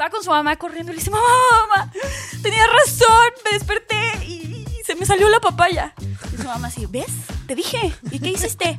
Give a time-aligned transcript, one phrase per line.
[0.00, 1.26] va con su mamá corriendo y le dice, mamá,
[1.68, 1.92] mamá,
[2.42, 5.94] tenía razón, me desperté y se me salió la papaya.
[6.32, 7.06] Y su mamá así, ¿ves?
[7.46, 7.92] Te dije.
[8.10, 8.78] ¿Y qué hiciste?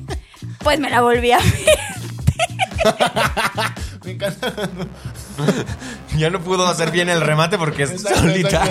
[0.59, 1.79] Pues me la volví a ver.
[4.05, 4.53] Me encanta.
[6.17, 8.61] Ya no pudo hacer bien el remate porque es Exacto, solita.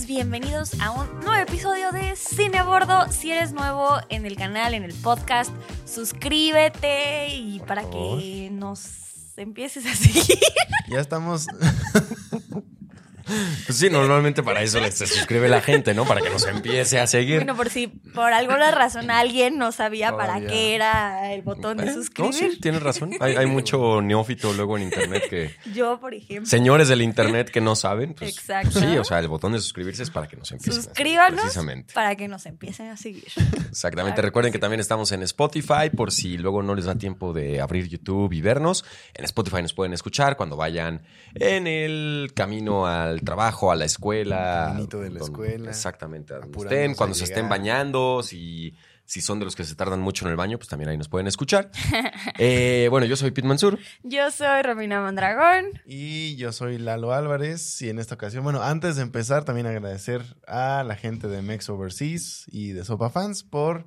[0.00, 3.12] Bienvenidos a un nuevo episodio de Cine a Bordo.
[3.12, 5.52] Si eres nuevo en el canal, en el podcast,
[5.84, 8.80] suscríbete y para que nos
[9.36, 10.38] empieces a seguir.
[10.88, 11.46] Ya estamos.
[13.24, 16.04] Pues sí, normalmente para eso se suscribe la gente, ¿no?
[16.04, 17.38] Para que nos empiece a seguir.
[17.38, 21.86] Bueno, por si por alguna razón alguien no sabía para qué era el botón de
[21.88, 21.94] ¿Eh?
[21.94, 22.32] suscribir.
[22.32, 23.12] No, sí, tienes razón.
[23.20, 25.54] Hay, hay mucho neófito luego en internet que.
[25.74, 26.46] Yo, por ejemplo.
[26.46, 28.14] Señores del internet que no saben.
[28.14, 28.78] Pues, Exacto.
[28.78, 31.40] Sí, o sea, el botón de suscribirse es para que nos empiecen a seguir, Suscríbanos
[31.40, 31.94] Precisamente.
[31.94, 33.24] para que nos empiecen a seguir.
[33.70, 34.14] Exactamente.
[34.16, 37.32] Claro Recuerden que que también estamos en Spotify por si luego no les da tiempo
[37.32, 38.84] de abrir YouTube y vernos.
[39.14, 41.02] En Spotify nos pueden escuchar cuando vayan
[41.34, 44.64] en el camino al trabajo, a la escuela.
[44.70, 46.34] Caminito de la donde- escuela, Exactamente.
[46.34, 48.74] a donde estén, cuando se estén bañando, si,
[49.04, 51.08] si son de los que se tardan mucho en el baño, pues también ahí nos
[51.08, 51.70] pueden escuchar.
[52.38, 53.78] Eh, bueno, yo soy Pete Mansur.
[54.02, 55.66] Yo soy Romina Mondragón.
[55.84, 57.80] Y yo soy Lalo Álvarez.
[57.82, 61.68] Y en esta ocasión, bueno, antes de empezar, también agradecer a la gente de Mex
[61.68, 63.86] Overseas y de Sopa Fans por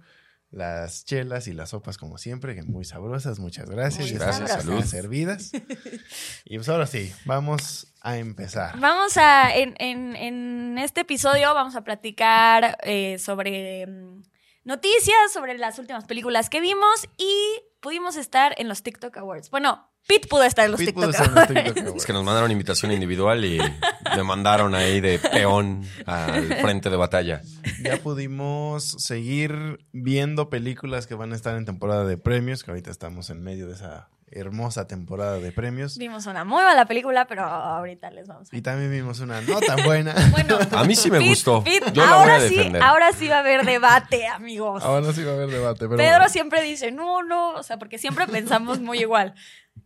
[0.52, 3.40] las chelas y las sopas, como siempre, que muy sabrosas.
[3.40, 4.10] Muchas gracias.
[4.10, 4.84] Muy gracias, salud.
[4.84, 5.52] servidas.
[6.46, 8.80] y pues ahora sí, vamos a empezar.
[8.80, 14.24] Vamos a, en, en- en este episodio vamos a platicar eh, sobre mm,
[14.64, 19.50] noticias, sobre las últimas películas que vimos y pudimos estar en los TikTok Awards.
[19.50, 21.48] Bueno, Pete pudo estar en los Pete TikTok pudo estar en los.
[21.48, 21.96] TikTok Awards.
[21.98, 23.58] Es que nos mandaron invitación individual y
[24.16, 27.42] me mandaron ahí de peón al frente de batalla.
[27.84, 32.92] Ya pudimos seguir viendo películas que van a estar en temporada de premios, que ahorita
[32.92, 35.98] estamos en medio de esa hermosa temporada de premios.
[35.98, 38.56] Vimos una muy mala película, pero ahorita les vamos a...
[38.56, 40.14] Y también vimos una no tan buena.
[40.32, 41.64] Bueno, A mí sí me Pete- gustó.
[41.64, 44.84] Pete, Yo la ahora voy a sí, ahora sí va a haber debate, amigos.
[44.84, 46.30] Ahora sí va a haber debate, pero Pedro bueno.
[46.30, 49.36] siempre dice, no, no, o sea, porque siempre pensamos muy igual.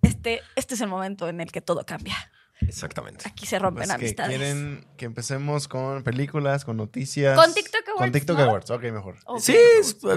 [0.01, 2.16] Este, este es el momento en el que todo cambia.
[2.62, 3.28] Exactamente.
[3.28, 4.38] Aquí se rompen Pues que amistades.
[4.38, 7.36] quieren que empecemos con películas, con noticias.
[7.38, 8.44] Con TikTok Con Awards, TikTok ¿no?
[8.44, 9.16] Awards, ok, mejor.
[9.40, 9.56] Sí,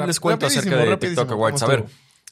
[0.06, 1.62] les cuento acerca de TikTok Awards.
[1.62, 1.86] A ¿cómo ver,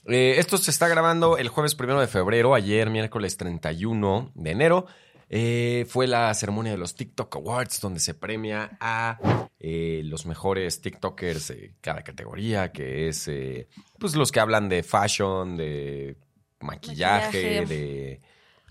[0.06, 4.86] eh, esto se está grabando el jueves primero de febrero, ayer, miércoles 31 de enero.
[5.32, 10.80] Eh, fue la ceremonia de los TikTok Awards, donde se premia a eh, los mejores
[10.80, 13.68] TikTokers de cada categoría, que es eh,
[14.00, 16.16] pues los que hablan de fashion, de
[16.58, 17.66] maquillaje, Maquillaje.
[17.66, 18.20] de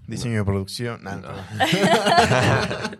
[0.09, 1.03] Diseño de producción.
[1.03, 1.29] nah, No.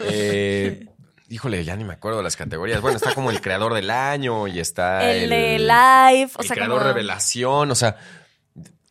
[0.00, 0.86] Eh,
[1.28, 2.80] híjole, ya ni me acuerdo de las categorías.
[2.80, 6.54] Bueno, está como el creador del año y está El de live, o el sea,
[6.56, 7.96] creador como- revelación, o sea,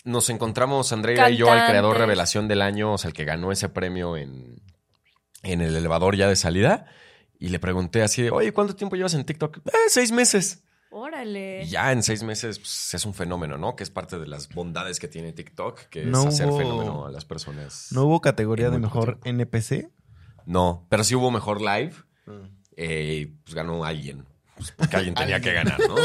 [0.03, 3.51] nos encontramos Andrea y yo al creador revelación del año, o sea, el que ganó
[3.51, 4.61] ese premio en,
[5.43, 6.85] en el elevador ya de salida.
[7.39, 9.57] Y le pregunté así de, oye, ¿cuánto tiempo llevas en TikTok?
[9.67, 10.63] "Eh, seis meses.
[10.89, 11.63] Órale.
[11.63, 13.75] Y ya en seis meses pues, es un fenómeno, ¿no?
[13.75, 17.05] Que es parte de las bondades que tiene TikTok, que No es hacer hubo- fenómeno
[17.05, 17.87] a las personas.
[17.91, 19.89] ¿No hubo categoría de mejor NPC?
[20.45, 21.93] No, pero sí hubo mejor live.
[22.77, 24.25] eh, y, pues ganó alguien.
[24.55, 25.95] Pues, porque alguien tenía que ganar, ¿no?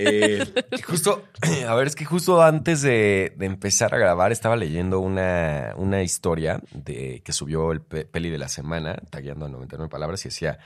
[0.00, 0.44] Eh,
[0.86, 1.24] justo,
[1.68, 6.02] a ver, es que justo antes de, de empezar a grabar estaba leyendo una, una
[6.02, 10.28] historia de, que subió el pe- peli de la semana, tagueando a 99 palabras, y
[10.28, 10.58] decía,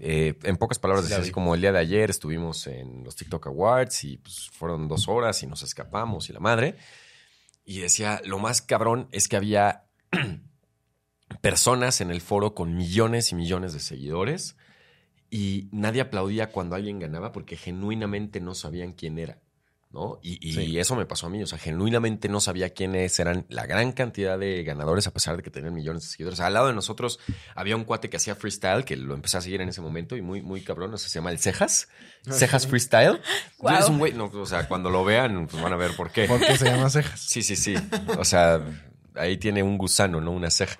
[0.00, 3.46] eh, en pocas palabras, decía así como el día de ayer estuvimos en los TikTok
[3.46, 6.76] Awards y pues fueron dos horas y nos escapamos y la madre.
[7.64, 9.84] Y decía, lo más cabrón es que había
[11.40, 14.56] personas en el foro con millones y millones de seguidores
[15.30, 19.38] y nadie aplaudía cuando alguien ganaba porque genuinamente no sabían quién era.
[19.92, 20.18] ¿no?
[20.20, 20.78] Y, y Sí.
[20.78, 24.38] eso me pasó a mí, o sea, genuinamente no sabía quiénes eran la gran cantidad
[24.38, 26.40] de ganadores a pesar de que tenían millones de seguidores.
[26.40, 27.18] Al lado de nosotros
[27.54, 30.20] había un cuate que hacía freestyle, que lo empecé a seguir en ese momento y
[30.20, 31.88] muy, muy cabrón, o sea, se llama el Cejas,
[32.30, 33.20] Cejas Freestyle.
[33.58, 33.78] Guau.
[33.78, 36.26] Es un güey, no, o sea, cuando lo vean, pues van a ver por qué.
[36.26, 37.18] ¿Por qué se llama cejas?
[37.20, 37.74] Sí, sí, sí.
[38.18, 38.60] O sea,
[39.14, 40.78] ahí tiene un gusano, no una ceja.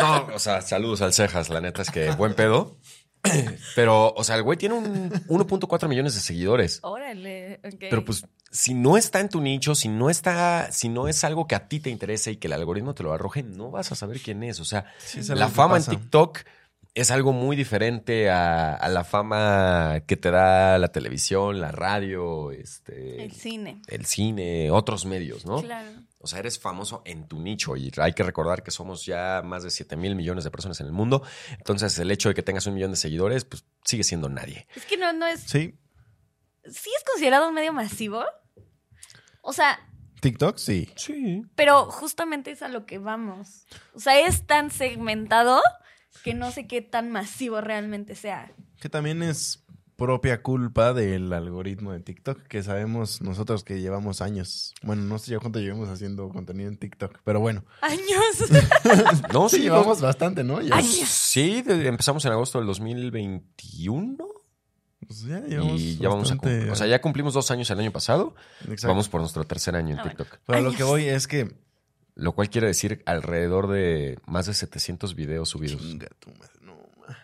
[0.00, 2.76] No, o sea, saludos al cejas, la neta es que buen pedo.
[3.74, 6.80] Pero, o sea, el güey tiene un 1.4 millones de seguidores.
[6.82, 7.60] Órale.
[7.78, 11.46] Pero pues, si no está en tu nicho, si no está, si no es algo
[11.46, 13.94] que a ti te interese y que el algoritmo te lo arroje, no vas a
[13.94, 14.60] saber quién es.
[14.60, 15.84] O sea, Sí, la fama en.
[15.84, 16.40] TikTok
[16.94, 22.50] es algo muy diferente a, a la fama que te da la televisión, la radio,
[22.50, 23.80] este, El cine.
[23.86, 25.62] el cine, otros medios, ¿no?
[25.62, 25.88] Claro.
[26.18, 29.62] O sea, eres famoso en tu nicho y hay que recordar que somos ya más
[29.64, 31.22] de 7 mil millones de personas en el mundo.
[31.58, 34.68] Entonces, el hecho de que tengas un millón de seguidores, pues sigue siendo nadie.
[34.76, 35.40] Es que no, no es.
[35.40, 35.74] Sí.
[36.64, 38.22] sí es considerado un medio masivo.
[39.40, 39.80] O sea,
[40.20, 40.88] TikTok, sí.
[40.94, 41.42] Sí.
[41.56, 43.66] pero justamente es a lo que vamos.
[43.94, 45.60] O sea, es tan segmentado
[46.24, 48.52] que no sé qué tan masivo realmente sea.
[48.80, 49.64] Que también es
[49.96, 54.74] propia culpa del algoritmo de TikTok, que sabemos nosotros que llevamos años.
[54.82, 57.64] Bueno, no sé ya cuánto llevamos haciendo contenido en TikTok, pero bueno.
[57.82, 58.02] Años.
[59.32, 60.60] No, Sí, sí, llevamos bastante, ¿no?
[60.60, 61.08] Ya, Años.
[61.08, 64.16] Sí, de- empezamos en agosto del 2021
[65.06, 66.70] pues ya llevamos y ya vamos a bastante- cumplir.
[66.72, 68.34] O sea, ya cumplimos dos años el año pasado.
[68.62, 68.88] Exacto.
[68.88, 70.16] Vamos por nuestro tercer año en Ah, bueno.
[70.16, 70.38] TikTok.
[70.46, 71.54] Pero lo que voy es que...
[72.14, 75.80] Lo cual quiere decir alrededor de más de 700 videos subidos.
[75.80, 77.16] Chinga tu madre, no, ma.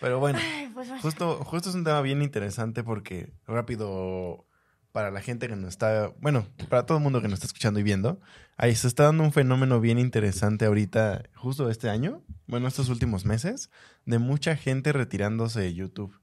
[0.00, 1.02] Pero bueno, Ay, pues bueno.
[1.02, 4.46] justo, justo es un tema bien interesante porque rápido
[4.92, 7.80] para la gente que nos está, bueno, para todo el mundo que nos está escuchando
[7.80, 8.18] y viendo,
[8.56, 13.26] ahí se está dando un fenómeno bien interesante ahorita, justo este año, bueno, estos últimos
[13.26, 13.68] meses,
[14.06, 16.18] de mucha gente retirándose de YouTube.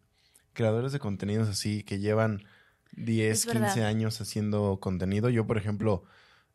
[0.54, 2.46] Creadores de contenidos así que llevan
[2.94, 3.74] 10, Es verdad.
[3.74, 5.30] 15 años haciendo contenido.
[5.30, 6.04] Yo, por ejemplo,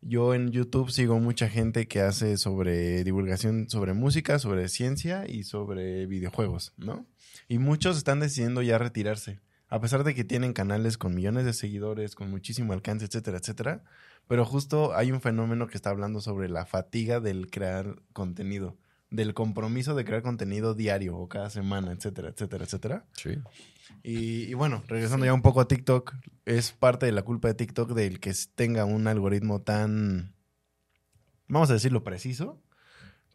[0.01, 5.43] yo en YouTube sigo mucha gente que hace sobre divulgación sobre música, sobre ciencia y
[5.43, 7.05] sobre videojuegos, ¿no?
[7.47, 11.53] Y muchos están decidiendo ya retirarse, a pesar de que tienen canales con millones de
[11.53, 13.83] seguidores, con muchísimo alcance, etcétera, etcétera.
[14.27, 18.77] Pero justo hay un fenómeno que está hablando sobre la fatiga del crear contenido,
[19.09, 23.05] del compromiso de crear contenido diario o cada semana, etcétera, etcétera, etcétera.
[23.13, 23.31] Sí.
[24.03, 26.15] Y, y bueno, regresando ya un poco a TikTok,
[26.45, 30.35] es parte de la culpa de TikTok del que tenga un algoritmo tan,
[31.47, 32.61] vamos a decirlo, preciso.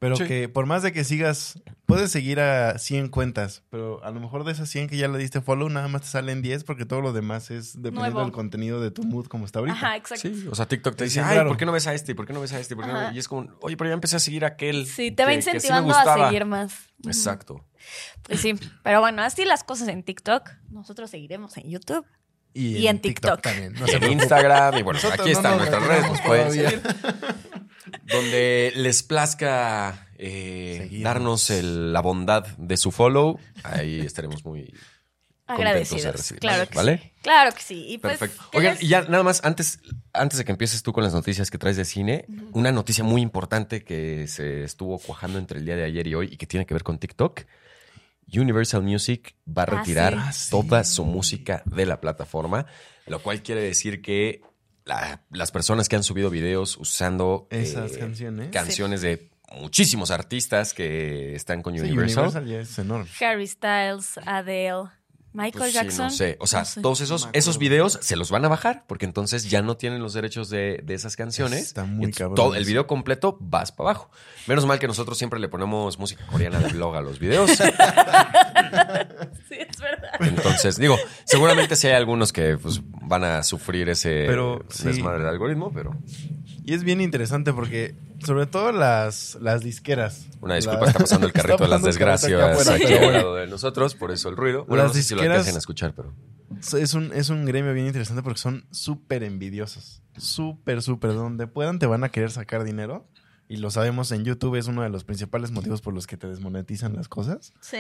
[0.05, 0.25] Pero Sí.
[0.27, 4.45] que por más de que sigas, puedes seguir a 100 cuentas, pero a lo mejor
[4.45, 7.01] de esas 100 que ya le diste follow, nada más te salen 10 porque todo
[7.01, 8.21] lo demás es dependiendo Nuevo.
[8.25, 9.79] del contenido de tu mood como está ahorita.
[9.79, 10.29] Ajá, exacto.
[10.29, 11.39] Sí, o sea, TikTok te dice, ay.
[11.47, 12.15] ¿por qué no ves a este?
[12.15, 12.77] ¿Por qué no ves a este?
[12.77, 13.07] ¿Por qué no Ajá.
[13.09, 14.87] ves-?" Y es como, oye, pero ya empecé a seguir a aquel.
[14.87, 16.27] Sí, te va que- que sí me incentivando a gustaba".
[16.29, 16.75] seguir más.
[17.07, 17.65] Exacto.
[18.25, 20.51] Pues sí, pero bueno, así las cosas en TikTok.
[20.71, 22.05] Nosotros seguiremos en YouTube.
[22.57, 23.41] Y en TikTok.
[23.41, 23.73] también.
[23.73, 24.13] No en.
[24.13, 26.83] Instagram, y bueno, Nosotros aquí no están nuestras redes, nos pueden seguir.
[28.03, 34.79] Donde les plazca eh, darnos el- la bondad de su follow, ahí estaremos muy contentos
[35.47, 36.13] de Agradecidos.
[36.17, 36.99] recibirlos, Claro que ¿vale?
[36.99, 37.11] sí.
[37.23, 37.87] Claro que sí.
[37.89, 38.45] Y pues, Perfecto.
[38.51, 39.81] ¿qué Oigan, y ya nada más, antes,
[40.13, 43.21] antes de que empieces tú con las noticias que traes de cine, una noticia muy
[43.21, 46.65] importante que se estuvo cuajando entre el día de ayer y hoy y que tiene
[46.65, 47.43] que ver con TikTok.
[48.33, 50.19] Universal Music va a Ah, retirar sí.
[50.23, 50.51] Ah, sí.
[50.51, 52.65] toda su música de la plataforma,
[53.07, 54.41] lo cual quiere decir que
[54.85, 58.51] la- las personas que han subido videos usando Esas eh, canciones.
[58.51, 62.25] canciones de muchísimos artistas que están con Sí, Universal.
[62.25, 63.09] Universal ya es enorme.
[63.21, 64.91] Harry Styles, Adele,
[65.35, 66.05] Michael Pues sí, Jackson.
[66.07, 66.37] no sé.
[66.41, 66.81] O sea, No sé.
[66.81, 70.15] todos esos, esos videos se los van a bajar porque entonces ya no tienen los
[70.15, 71.61] derechos de, de esas canciones.
[71.63, 74.11] Está muy cabrón Todo el video completo vas para abajo.
[74.47, 77.51] Menos mal que nosotros siempre le ponemos música coreana de blog a los videos.
[79.49, 80.11] Sí, es verdad.
[80.21, 84.85] Entonces, digo, seguramente sí hay algunos que pues, van a sufrir ese Pero, sí.
[84.85, 85.97] desmadre del algoritmo, pero
[86.65, 87.95] Y es bien interesante porque,
[88.25, 90.27] sobre todo las, las disqueras.
[90.41, 93.95] una disculpa, La- está pasando el carrito de las desgracias aquí al lado de nosotros,
[93.95, 94.65] por eso el ruido.
[94.67, 96.15] Bueno, Las no sé si lo disqueras- alcancen a escuchar, pero.
[96.79, 100.03] Es un, es un gremio bien interesante porque son súper envidiosos.
[100.17, 101.13] Súper, súper.
[101.15, 103.09] Donde puedan te van a querer sacar dinero.
[103.49, 106.27] Y lo sabemos en YouTube, es uno de los principales motivos por los que te
[106.29, 107.53] desmonetizan las cosas.
[107.61, 107.77] Sí.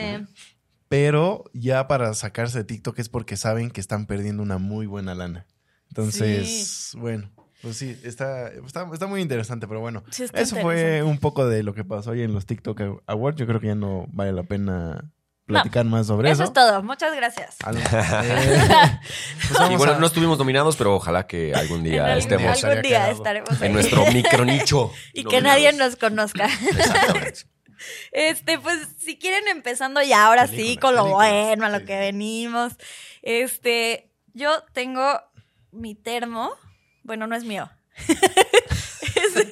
[0.89, 5.15] Pero ya para sacarse de TikTok es porque saben que están perdiendo una muy buena
[5.15, 5.47] lana.
[5.89, 7.31] Entonces, bueno,
[7.65, 10.05] pues sí, está, está, está muy interesante, pero bueno.
[10.13, 13.39] Sí, está Eso fue un poco de lo que pasó hoy en los TikTok Awards.
[13.39, 15.11] Yo creo que ya no vale la pena
[15.47, 16.53] platicar más sobre Eso eso.
[16.53, 16.83] es todo.
[16.83, 17.57] Muchas gracias.
[17.67, 22.05] Eh, pues Y vamos bueno, a- no estuvimos nominados, pero ojalá que algún En día
[22.07, 23.67] algún, estemos algún día estaremos ahí.
[23.67, 24.91] en nuestro micro nicho.
[25.13, 26.47] y que nadie nos conozca.
[26.47, 27.41] Exactamente.
[28.13, 31.85] Este, pues, si quieren empezando ya, ahora sí, con lo bueno, a lo sí.
[31.85, 32.73] que venimos.
[33.21, 35.21] Este, yo tengo
[35.73, 36.53] mi termo.
[37.05, 37.71] Bueno, no es mío.
[39.17, 39.47] es es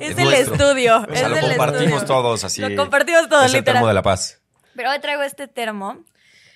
[0.00, 0.98] Es del estudio.
[1.08, 2.06] O es sea, lo del compartimos estudio.
[2.06, 2.60] todos así.
[2.60, 3.74] Lo compartimos todos, es el literal.
[3.76, 4.40] termo de la paz.
[4.74, 6.02] Pero hoy traigo este termo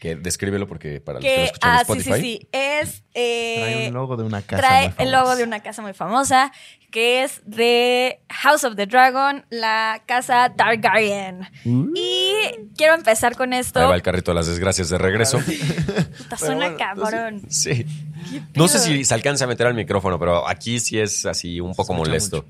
[0.00, 2.12] Que descríbelo porque para los que lo escuchan ah, sí, Spotify.
[2.14, 3.02] sí, sí, es...
[3.14, 4.56] eh, Trae un logo de una casa.
[4.62, 5.36] trae muy el logo famosa.
[5.38, 6.52] de una casa muy famosa
[6.90, 11.40] que es de House of the Dragon, la casa Targaryen.
[11.64, 11.86] Uh.
[11.94, 12.32] Y
[12.76, 13.80] quiero empezar con esto.
[13.80, 15.38] Ahí va el carrito de las desgracias de regreso.
[16.18, 17.42] Puta, suena bueno, cabrón.
[17.50, 17.84] sí.
[18.54, 21.74] No sé si se alcanza a meter al micrófono, pero aquí sí es así un
[21.74, 22.44] poco molesto.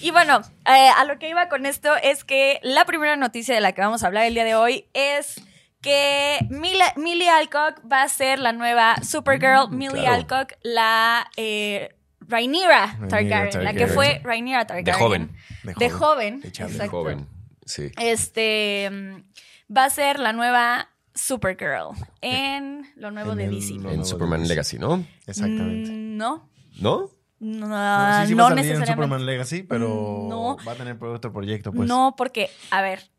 [0.00, 3.60] Y bueno, eh, a lo que iba con esto es que la primera noticia de
[3.60, 5.40] la que vamos a hablar el día de hoy es
[5.80, 9.70] que Mila- Millie Alcock va a ser la nueva Supergirl.
[9.70, 10.14] Millie claro.
[10.14, 14.84] Alcock, la eh, Rhaenyra Rhaenyra Targaryen, la que fue Rhaenyra Targaryen.
[14.84, 15.30] De joven.
[15.78, 16.40] De joven.
[16.40, 16.68] De chavo.
[16.68, 16.90] De exacto.
[16.98, 17.26] joven.
[17.64, 17.90] Sí.
[18.00, 23.74] Este mm, va a ser la nueva Supergirl en lo nuevo En de DC.
[23.74, 25.04] En Superman Legacy, ¿no?
[25.26, 25.90] Exactamente.
[25.90, 26.48] Mm, No,
[26.80, 27.10] ¿No?
[27.40, 28.86] no, No, no, sí, sí va a salir en necesariamente.
[28.92, 30.56] Superman Legacy, pero No.
[30.66, 31.88] va a tener otro proyecto, pues.
[31.88, 33.10] No, porque, a ver,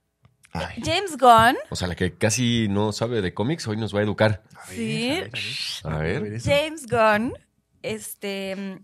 [0.51, 0.81] Ay.
[0.83, 4.03] James Gunn, O sea, la que casi no sabe de cómics hoy nos va a
[4.03, 4.41] educar.
[4.55, 5.81] A ver, Sí.
[5.83, 6.33] a ver, A ver.
[6.33, 6.49] eso.
[6.51, 7.33] James Gunn,
[7.83, 8.79] este,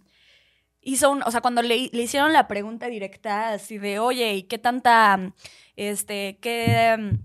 [0.81, 4.43] hizo un, o sea, cuando le, le hicieron la pregunta directa así de, oye, ¿y
[4.43, 5.33] qué tanta,
[5.75, 7.17] este, qué,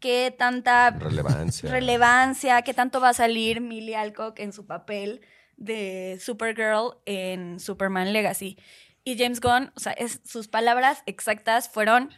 [0.00, 1.70] qué tanta Relevancia.
[1.70, 5.20] relevancia, qué tanto va a salir Millie Alcock en su papel
[5.56, 8.56] de Supergirl en Superman Legacy?
[9.04, 12.10] Y James Gunn, o sea, es, sus palabras exactas fueron,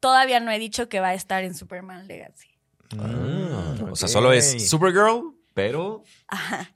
[0.00, 2.48] todavía no he dicho que va a estar en Superman Legacy.
[2.98, 6.02] Ah, O sea, solo es Supergirl, pero.
[6.28, 6.70] Ajá.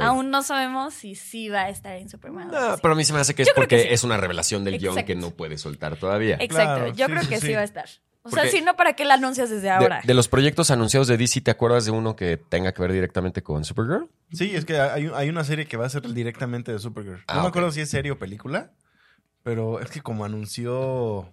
[0.00, 2.46] Aún no sabemos si sí va a estar en Superman.
[2.48, 2.78] No, Legacy.
[2.82, 3.88] pero a mí se me hace que es Yo porque que sí.
[3.90, 6.36] es una revelación del guion que no puede soltar todavía.
[6.38, 7.46] Exacto, Claro, yo sí, creo que sí.
[7.48, 7.52] sí.
[7.54, 7.86] va a estar.
[8.22, 10.00] O Porque- sea, si no, ¿para qué la anuncias desde De, ahora?
[10.04, 13.42] de los proyectos anunciados de DC, ¿te acuerdas de uno que tenga que ver directamente
[13.42, 14.08] con Supergirl?
[14.32, 17.24] Sí, es que hay, hay una serie que va a ser directamente de Supergirl.
[17.26, 18.72] Ah, no me acuerdo si es serie o película,
[19.42, 21.32] pero es que como anunció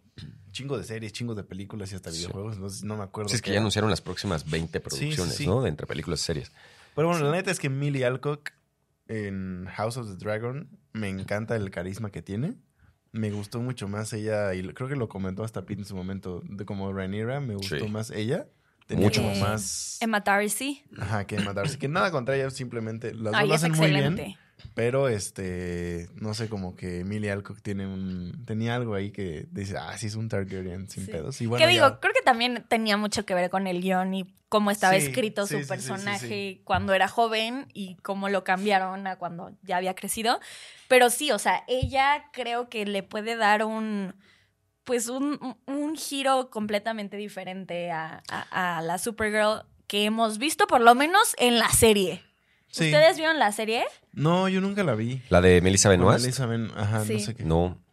[0.52, 2.20] chingo de series, chingos de películas y hasta Sí.
[2.20, 3.30] videojuegos, entonces no me acuerdo.
[3.30, 5.46] Sí, es que ya anunciaron las próximas 20 sí, producciones, sí.
[5.48, 5.62] ¿no?
[5.62, 6.52] De entre películas y series.
[6.96, 8.52] Pero bueno, la neta es que Millie Alcock
[9.08, 12.56] en House of the Dragon me encanta el carisma que tiene.
[13.12, 16.42] Me gustó mucho más ella, y creo que lo comentó hasta Pete en su momento,
[16.44, 17.88] de como Rhaenyra, me gustó Sí.
[17.88, 18.48] más ella.
[18.86, 19.98] Tenía Mucho como más...
[20.02, 20.82] Emma Darcy.
[20.98, 21.78] Ajá, que matarse.
[21.78, 24.36] Que nada contra ella, simplemente las dos lo es hacen muy bien.
[24.74, 29.78] Pero este, no sé, como que Millie Alcock tiene un, tenía algo ahí que dice,
[29.78, 31.12] ah, sí es un Targaryen sin Sí.
[31.12, 31.40] pedos.
[31.42, 34.14] Y bueno, que digo, ya- creo que también tenía mucho que ver con el guion
[34.14, 39.06] y cómo estaba Sí, escrito sí, su personaje cuando era joven y cómo lo cambiaron
[39.06, 40.40] a cuando ya había crecido.
[40.88, 44.16] Pero sí, o sea, ella creo que le puede dar un
[44.84, 50.66] pues un, un- un giro completamente diferente a, a- a la Supergirl que hemos visto
[50.66, 52.24] por lo menos en la serie.
[52.70, 52.86] Sí.
[52.86, 53.86] ¿Ustedes vieron la serie?
[54.14, 55.22] No, yo nunca la vi.
[55.30, 56.24] ¿La de Melissa Benoist?
[56.26, 57.14] Elizabeth, ajá, Sí.
[57.14, 57.44] no sé qué.
[57.44, 57.84] No.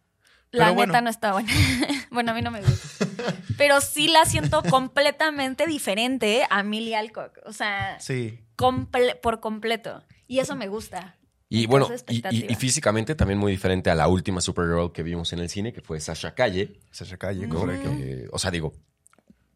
[0.51, 1.01] La Pero neta bueno.
[1.01, 1.51] no está buena.
[2.11, 3.05] bueno, a mí no me gusta.
[3.57, 7.39] Pero sí la siento completamente diferente a Millie Alcock.
[7.45, 8.39] O sea, Sí.
[8.57, 10.03] comple- por completo.
[10.27, 11.17] Y eso me gusta.
[11.49, 15.39] Y bueno, y, y- físicamente también muy diferente a la última Supergirl que vimos en
[15.39, 16.79] el cine, que fue Sasha Calle.
[16.91, 17.59] Sasha Calle, Ujú.
[17.59, 17.89] correcto.
[17.91, 18.73] que, o sea, digo,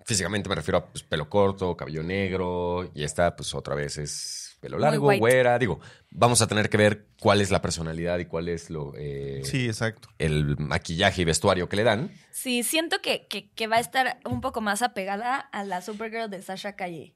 [0.05, 4.48] físicamente me refiero a pues, pelo corto, cabello negro, y esta, pues otra vez es
[4.59, 5.57] pelo largo, güera.
[5.59, 5.79] Digo,
[6.11, 9.67] vamos a tener que ver cuál es la personalidad y cuál es lo eh, Sí,
[9.67, 10.09] exacto.
[10.17, 12.11] el maquillaje y vestuario que le dan.
[12.31, 16.29] Sí, siento que, que- que va a estar un poco más apegada a la Supergirl
[16.29, 17.15] de Sasha Calle.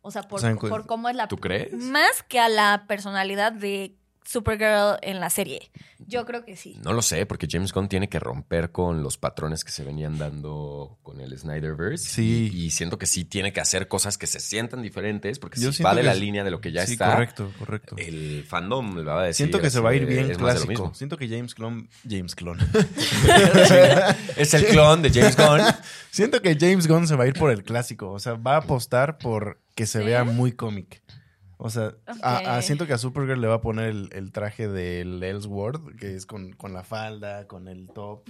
[0.00, 1.28] O sea, por, O sea, cu- por cómo es la...
[1.28, 1.72] ¿Tú crees?
[1.74, 3.97] Más que a la personalidad de
[4.30, 5.70] Supergirl en la serie.
[6.06, 6.78] Yo creo que sí.
[6.84, 10.18] No lo sé, porque James Gunn tiene que romper con los patrones que se venían
[10.18, 12.06] dando con el Snyderverse.
[12.10, 12.50] Sí.
[12.52, 15.72] Y, y siento que sí tiene que hacer cosas que se sientan diferentes, porque Yo
[15.72, 17.96] si va de la es- línea de lo que ya sí, está, correcto, correcto.
[17.96, 19.46] el fandom le va a decir.
[19.46, 20.68] Siento que se va a ir bien es más de lo clásico.
[20.82, 20.94] mismo.
[20.94, 21.88] Siento que James Clon...
[22.06, 22.58] James Clon.
[24.36, 25.60] es el clon de James Gunn.
[26.10, 28.10] Siento que James Gunn se va a ir por el clásico.
[28.12, 30.04] O sea, va a apostar por que se ¿Sí?
[30.04, 31.02] vea muy cómic.
[31.60, 32.62] O sea, a- a- Ok.
[32.62, 36.24] siento que a Supergirl le va a poner el, el traje del Ellsworth, que es
[36.24, 38.22] con, con la falda, con el top.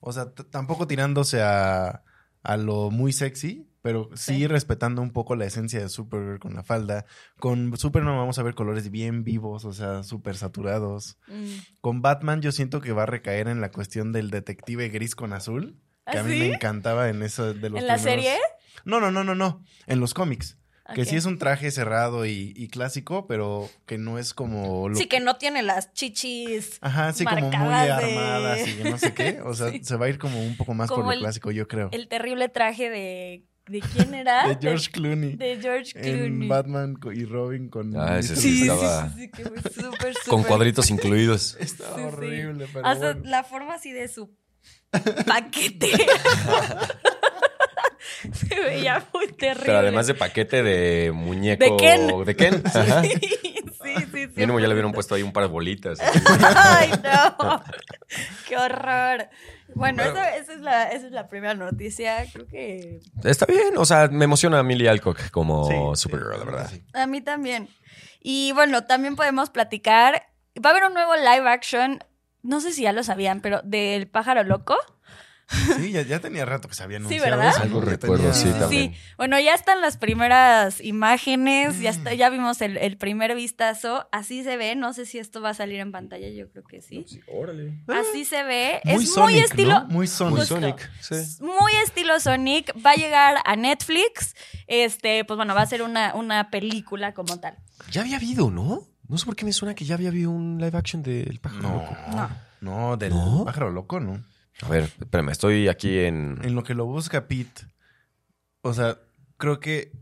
[0.00, 2.02] O sea, tampoco tirándose a,
[2.42, 4.46] a lo muy sexy, pero sí, Sí.
[4.46, 7.04] respetando un poco la esencia de Supergirl con la falda.
[7.38, 11.18] Con Superman vamos a ver colores bien vivos, o sea, súper saturados.
[11.28, 11.50] Mm.
[11.82, 15.32] Con Batman yo siento que va a recaer en la cuestión del detective gris con
[15.34, 15.78] azul,
[16.10, 16.38] que ¿Ah, a mí sí?
[16.40, 18.36] me encantaba en eso de los ¿En la serie?
[18.86, 20.56] No, no, no, no, no, en los cómics.
[20.94, 24.88] Que sí es un traje cerrado y, y clásico, pero que no es como...
[24.88, 24.94] Lo...
[24.96, 26.78] Sí, que no tiene las chichis.
[26.80, 29.40] Ajá, sí, como muy de- armadas y que no sé qué.
[29.44, 29.80] O sea, Sí.
[29.84, 31.88] se va a ir como un poco más Como por lo el- clásico, yo creo.
[31.92, 33.44] El terrible traje de.
[33.68, 34.48] ¿De quién era?
[34.48, 35.36] de George Clooney.
[35.36, 36.24] De George Clooney.
[36.26, 37.96] en Batman y Robin con...
[37.96, 41.56] Ah, ese sí Sí, sí, estaba- sí, sí, que fue súper, Con súper- cuadritos incluidos.
[41.60, 42.06] Estaba Sí, sí.
[42.06, 43.30] horrible, pero Hasta bueno.
[43.30, 44.34] la forma así de su
[45.24, 45.88] paquete.
[48.32, 49.66] Se veía muy terrible.
[49.66, 51.64] Pero además de paquete de muñeco.
[51.64, 52.24] De Ken.
[52.24, 52.62] De Ken.
[52.74, 53.02] Ajá.
[53.02, 53.18] Sí,
[53.80, 54.28] sí, sí.
[54.36, 54.94] Mínimo ya le hubieran 100%.
[54.94, 55.98] puesto ahí un par de bolitas.
[56.00, 57.62] Ay, no.
[58.48, 59.28] Qué horror.
[59.74, 60.20] Bueno, Bueno.
[60.20, 62.26] esa, esa es la, esa es la primera noticia.
[62.32, 66.38] Creo que Está bien, o sea, me emociona a Millie Alcock como Sí, Supergirl, sí,
[66.40, 66.70] la verdad.
[66.92, 67.68] a mí también.
[68.20, 70.26] Y bueno, también podemos platicar.
[70.62, 72.04] Va a haber un nuevo live action.
[72.42, 74.76] No sé si ya lo sabían, pero del pájaro loco.
[75.76, 77.30] Sí, ya, ya tenía rato que se había Sí, anunciado.
[77.36, 77.48] ¿verdad?
[77.54, 78.92] eso, Algo recuerdo, sí, Sí, también.
[78.94, 79.00] sí.
[79.16, 84.08] Bueno, ya están las primeras imágenes, ya, está, ya vimos el, el primer vistazo.
[84.12, 84.76] Así se ve.
[84.76, 87.04] No sé si esto va a salir en pantalla, yo creo que sí.
[87.32, 87.74] órale.
[87.88, 88.80] Así se ve.
[88.84, 89.80] Muy es muy estilo.
[89.80, 89.86] ¿no?
[89.88, 90.30] Muy Sonic.
[90.32, 90.54] Muy Justo.
[90.54, 91.42] Sonic, sí.
[91.42, 92.72] Muy estilo Sonic.
[92.84, 94.34] Va a llegar a Netflix.
[94.68, 97.56] Este, pues bueno, va a ser una, una película como tal.
[97.90, 98.82] Ya había habido, ¿no?
[99.08, 101.62] No sé por qué me suena que ya había habido un live action del pájaro
[101.62, 101.96] No, loco.
[102.12, 102.30] No.
[102.90, 103.44] no, del ¿No?
[103.44, 104.22] pájaro loco, ¿no?
[104.62, 106.38] A ver, espérame, estoy aquí en.
[106.42, 107.62] En lo que lo busca Pete,
[108.62, 108.98] o sea,
[109.36, 109.92] creo que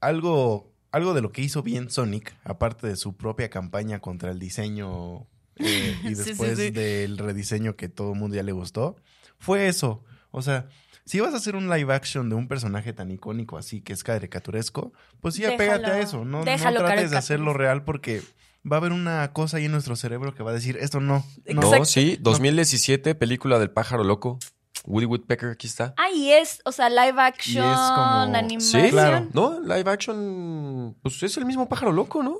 [0.00, 4.38] algo, algo de lo que hizo bien Sonic, aparte de su propia campaña contra el
[4.38, 6.70] diseño eh, y Sí, sí, después sí.
[6.70, 8.96] del rediseño que todo el mundo ya le gustó,
[9.38, 10.04] fue eso.
[10.30, 10.68] O sea,
[11.04, 14.02] si vas a hacer un live action de un personaje tan icónico así que es
[14.02, 16.24] caricaturesco, pues sí, apégate a eso.
[16.24, 18.22] No, no trates de hacerlo real porque
[18.70, 21.24] va a haber una cosa ahí en nuestro cerebro que va a decir, esto no.
[21.46, 21.60] no.
[21.78, 24.38] No, sí, 2017, película del pájaro loco.
[24.86, 25.94] Woody Woodpecker, aquí está.
[25.96, 28.82] Ah, y es, o sea, live action, como- animación.
[28.84, 29.28] Sí, Claro.
[29.32, 30.96] No, live action.
[31.02, 32.38] Pues es el mismo pájaro loco, ¿no?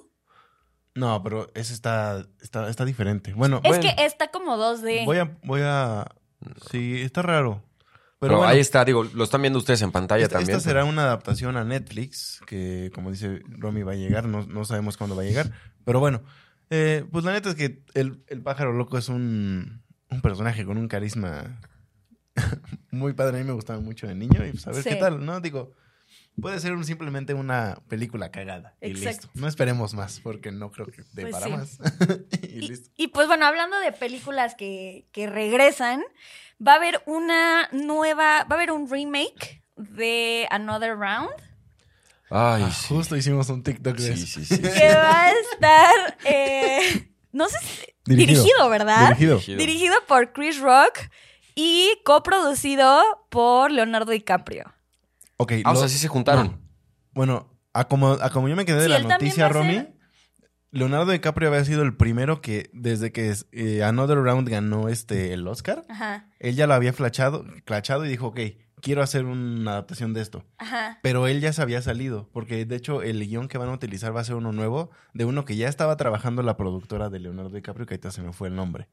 [0.94, 3.32] No, pero ese está, está, está diferente.
[3.32, 3.82] Bueno, Es Bueno.
[3.82, 5.04] que está como 2D.
[5.06, 6.06] Voy a, voy a.
[6.70, 7.62] Sí, está raro.
[8.20, 10.56] Pero, Pero, bueno, ahí está, digo, lo están viendo ustedes en pantalla esta, también.
[10.56, 14.64] esta será una adaptación a Netflix, que como dice Romy va a llegar, no, no
[14.64, 15.50] sabemos cuándo va a llegar.
[15.84, 16.22] Pero bueno,
[16.70, 20.78] eh, pues la neta es que el, el pájaro loco es un, un personaje con
[20.78, 21.60] un carisma
[22.90, 23.38] muy padre.
[23.38, 24.88] A mí me gustaba mucho de niño y pues a ver Sí.
[24.90, 25.40] qué tal, ¿no?
[25.40, 25.72] Digo,
[26.40, 29.08] puede ser un- simplemente una película cagada y Exacto.
[29.26, 29.30] listo.
[29.34, 31.52] No esperemos más porque no creo que dé Pues para sí.
[31.52, 31.78] más.
[32.42, 32.90] y Y, listo.
[32.96, 36.02] y, pues bueno, hablando de películas que, que regresan,
[36.66, 41.30] va a haber una nueva, va a haber un remake de Another Round
[42.30, 42.86] Ay, Ah, sí.
[42.94, 44.40] Justo hicimos un TikTok de Sí, eso.
[44.40, 44.58] sí, sí.
[44.62, 48.42] que va a estar, eh, no sé si, Dirigido.
[48.42, 49.08] dirigido, ¿verdad?
[49.08, 49.34] Dirigido.
[49.36, 49.58] Dirigido.
[49.58, 50.98] Dirigido por Chris Rock
[51.54, 54.72] y coproducido por Leonardo DiCaprio.
[55.36, 56.60] Ok, Ah, o lo- sea, sí se juntaron.
[57.12, 59.50] Bueno, a como, a como yo me quedé de Sí, la él también noticia, va
[59.50, 59.94] a Romy, ser-
[60.70, 65.46] Leonardo DiCaprio había sido el primero que, desde que eh, Another Round ganó este, el
[65.46, 68.40] Oscar, Ajá, él ya lo había flachado, clachado y dijo, ok,
[68.84, 70.44] quiero hacer una adaptación de esto.
[70.58, 70.98] ajá.
[71.02, 74.14] Pero él ya se había salido, porque de hecho el guion que van a utilizar
[74.14, 77.50] va a ser uno nuevo, de uno que ya estaba trabajando la productora de Leonardo
[77.50, 78.88] DiCaprio, que ahorita se me fue el nombre.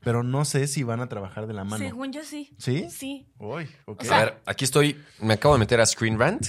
[0.00, 1.84] Pero no sé si van a trabajar de la mano.
[1.84, 2.52] Según yo sí.
[2.58, 2.88] ¿Sí?
[2.90, 3.26] Sí.
[3.38, 4.00] Uy, ok.
[4.02, 6.48] O sea- a ver, aquí estoy, me acabo de meter a Screen Rant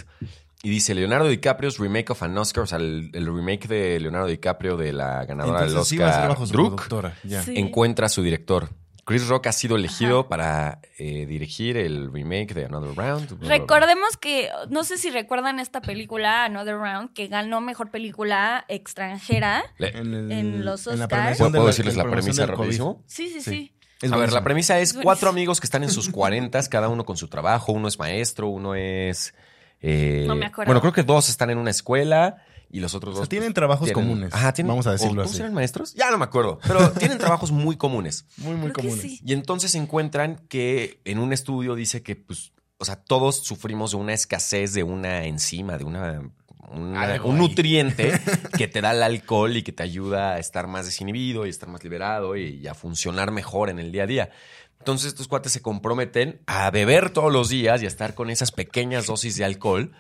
[0.62, 4.28] y dice Leonardo DiCaprio's remake of an Oscar, o sea, el, el remake de Leonardo
[4.28, 7.18] DiCaprio de la ganadora Entonces del sí Oscar, su Druk, productora.
[7.24, 7.42] Ya.
[7.44, 7.54] Sí.
[7.58, 8.70] encuentra a su director.
[9.10, 10.30] Chris Rock ha sido elegido Ajá.
[10.30, 13.42] para eh, dirigir el remake de Another Round.
[13.42, 19.64] Recordemos que, no sé si recuerdan esta película, Another Round, que ganó mejor película extranjera.
[19.78, 21.38] Le- En, el- En los en la Oscars.
[21.40, 23.04] ¿Puedo, decirles la premisa rapidísimo?
[23.08, 23.50] Sí, sí, Sí.
[23.52, 23.74] sí.
[24.02, 27.04] Es a ver, la premisa es cuatro amigos que están en sus cuarentas, cada uno
[27.06, 27.74] con su trabajo.
[27.74, 29.34] Uno es maestro, uno es...
[29.82, 30.70] eh, No me acuerdo.
[30.70, 33.30] Bueno, creo que dos están en una escuela y los otros O sea, dos...
[33.30, 34.34] tienen pues, trabajos tienen- comunes.
[34.34, 35.42] Ajá, tienen, Vamos a decirlo ¿o ¿Todos así.
[35.42, 35.94] eran maestros?
[35.96, 38.26] Ya no me acuerdo, pero tienen trabajos muy comunes.
[38.38, 39.02] Muy, muy Creo que comunes.
[39.02, 39.20] sí.
[39.26, 43.98] Y entonces encuentran que en un estudio dice que, pues, o sea, todos sufrimos de
[43.98, 46.22] una escasez de una enzima, de una,
[46.72, 47.20] un ahí.
[47.26, 48.14] nutriente
[48.58, 51.68] que te da el alcohol y que te ayuda a estar más desinhibido y estar
[51.68, 54.30] más liberado y, a funcionar mejor en el día a día.
[54.78, 58.52] Entonces estos cuates se comprometen a beber todos los días y a estar con esas
[58.52, 59.92] pequeñas dosis de alcohol,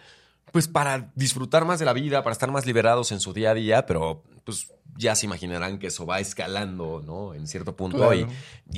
[0.51, 3.53] pues para disfrutar más de la vida, para estar más liberados en su día a
[3.53, 7.33] día, pero pues ya se imaginarán que eso va escalando, ¿no?
[7.33, 8.15] En cierto punto Claro.
[8.15, 8.27] y,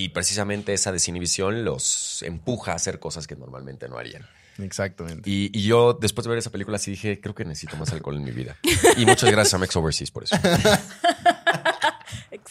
[0.04, 4.28] y precisamente esa desinhibición los empuja a hacer cosas que normalmente no harían.
[4.60, 5.28] Exactamente.
[5.30, 8.18] Y, y yo, después de ver esa película, sí dije, creo que necesito más alcohol
[8.18, 8.58] en mi vida.
[8.98, 10.36] Y muchas gracias a Mex Overseas por eso.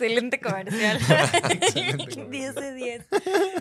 [0.05, 0.99] Excelente comercial.
[1.51, 2.31] Excelente comercial.
[2.31, 3.07] 10 de 10.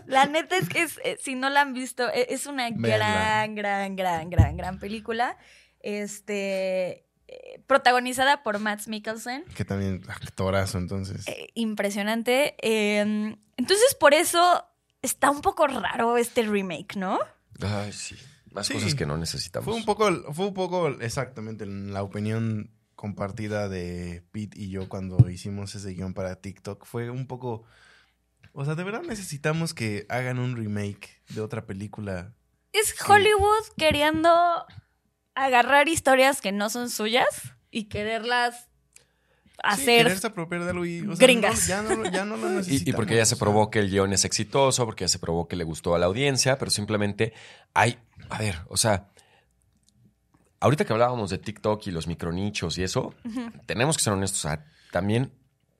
[0.07, 3.55] La neta es que es, eh, si no la han visto, e- es una gran,
[3.55, 5.37] gran, gran, gran, gran película.
[5.81, 7.05] Este.
[7.27, 9.43] eh, protagonizada por Matt Mikkelsen.
[9.55, 11.27] Que también actorazo, entonces.
[11.27, 12.55] Eh, impresionante.
[12.61, 14.65] Eh, entonces, por eso
[15.01, 17.19] está un poco raro este remake, ¿no?
[17.61, 18.15] Ay, sí.
[18.51, 18.73] Más Sí.
[18.73, 19.65] cosas que no necesitamos.
[19.65, 25.29] Fue un poco, fue un poco exactamente la opinión compartida de Pete y yo cuando
[25.29, 26.83] hicimos ese guion para TikTok.
[26.85, 27.63] Fue un poco.
[28.51, 32.33] O sea, de verdad necesitamos que hagan un remake de otra película.
[32.73, 34.29] Es Hollywood queriendo
[35.33, 38.65] agarrar historias que no son suyas y quererlas
[39.45, 40.03] Sí, hacer.
[40.03, 40.99] quererse apropiar de algo y.
[41.07, 41.61] o sea, Gringas.
[41.61, 42.87] no, ya, no, ya no lo Y, necesitamos.
[42.87, 45.55] y porque ya se probó que el guion es exitoso, porque ya se probó que
[45.55, 47.31] le gustó a la audiencia, pero simplemente
[47.73, 47.97] hay,
[48.29, 49.07] a ver, o sea,
[50.59, 53.13] ahorita que hablábamos de TikTok y los micronichos y eso,
[53.65, 55.31] tenemos que ser honestos, o sea, también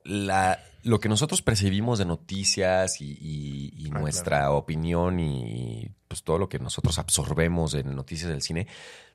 [0.03, 6.23] la, lo que nosotros percibimos de noticias y, y- y Ah, nuestra opinión y pues
[6.23, 8.67] todo lo que nosotros absorbemos en noticias del cine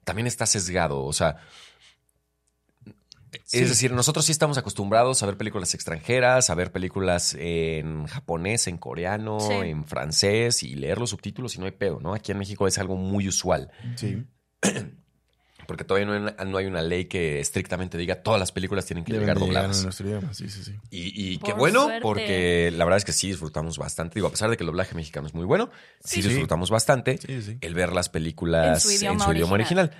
[0.04, 1.02] también está sesgado.
[1.04, 1.38] O sea,
[3.46, 3.58] Sí.
[3.58, 8.68] es decir, nosotros sí estamos acostumbrados a ver películas extranjeras, a ver películas en japonés,
[8.68, 9.52] en coreano, Sí.
[9.52, 12.14] en francés y leer los subtítulos y no hay pedo, ¿no?
[12.14, 13.72] Aquí en México es algo muy usual.
[13.96, 14.24] Sí.
[15.66, 18.84] Porque todavía no hay, una, no hay una ley que estrictamente diga todas las películas
[18.86, 19.78] tienen que Deben llegar dobladas.
[19.78, 20.72] en nuestro idioma, sí, sí, sí.
[20.90, 22.00] Y, y qué bueno, suerte.
[22.02, 24.14] porque la verdad es que sí disfrutamos bastante.
[24.16, 25.70] Digo, a pesar de que el doblaje mexicano es muy bueno,
[26.04, 26.28] sí, Sí.
[26.28, 27.58] disfrutamos bastante Sí, sí.
[27.60, 29.90] el ver las películas En en su idioma original.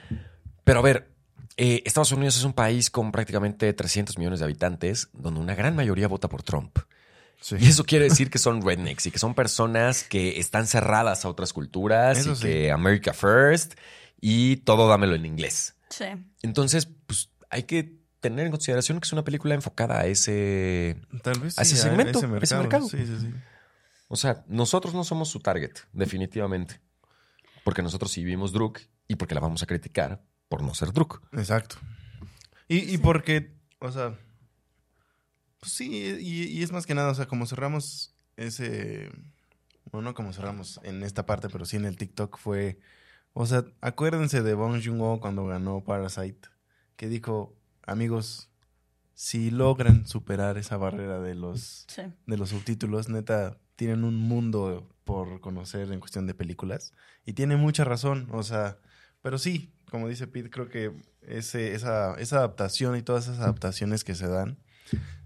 [0.65, 1.09] Pero a ver,
[1.57, 5.77] eh, Estados Unidos es un país con prácticamente 300 millones de habitantes, donde una gran
[5.77, 6.79] mayoría vota por Trump.
[7.41, 7.57] Sí.
[7.61, 11.29] Y eso quiere decir que son rednecks y que son personas que están cerradas a
[11.29, 12.43] otras culturas Eso y sí.
[12.43, 13.75] que America First
[14.27, 15.75] y todo dámelo en inglés.
[15.91, 16.07] Sí.
[16.41, 20.97] Entonces, pues hay que tener en consideración que es una película enfocada a ese...
[21.23, 22.89] Tal vez a ese segmento, a ese mercado.
[22.89, 23.35] Sí, sí, sí.
[24.09, 26.81] O sea, nosotros no somos su target, definitivamente.
[27.65, 31.21] Porque nosotros sí vimos Druk y porque la vamos a criticar por no ser Druk.
[31.35, 31.77] Exacto.
[32.67, 32.99] Y, y Sí.
[32.99, 34.19] porque, o sea,
[35.61, 39.11] pues sí, y, y es más que nada, o sea, como cerramos ese,
[39.93, 42.79] bueno, no como cerramos en esta parte, pero sí en el TikTok fue,
[43.35, 46.49] o sea, acuérdense de Bong Joon-ho cuando ganó Parasite,
[46.97, 47.55] que dijo,
[47.87, 48.51] amigos,
[49.13, 52.03] si logran superar esa barrera de los, Sí.
[52.27, 56.93] de los subtítulos, neta, tienen un mundo por conocer en cuestión de películas.
[57.27, 58.79] Y tiene mucha razón, o sea,
[59.23, 60.93] pero sí, como dice Pete, creo que
[61.23, 64.59] ese, esa, esa adaptación y todas esas adaptaciones que se dan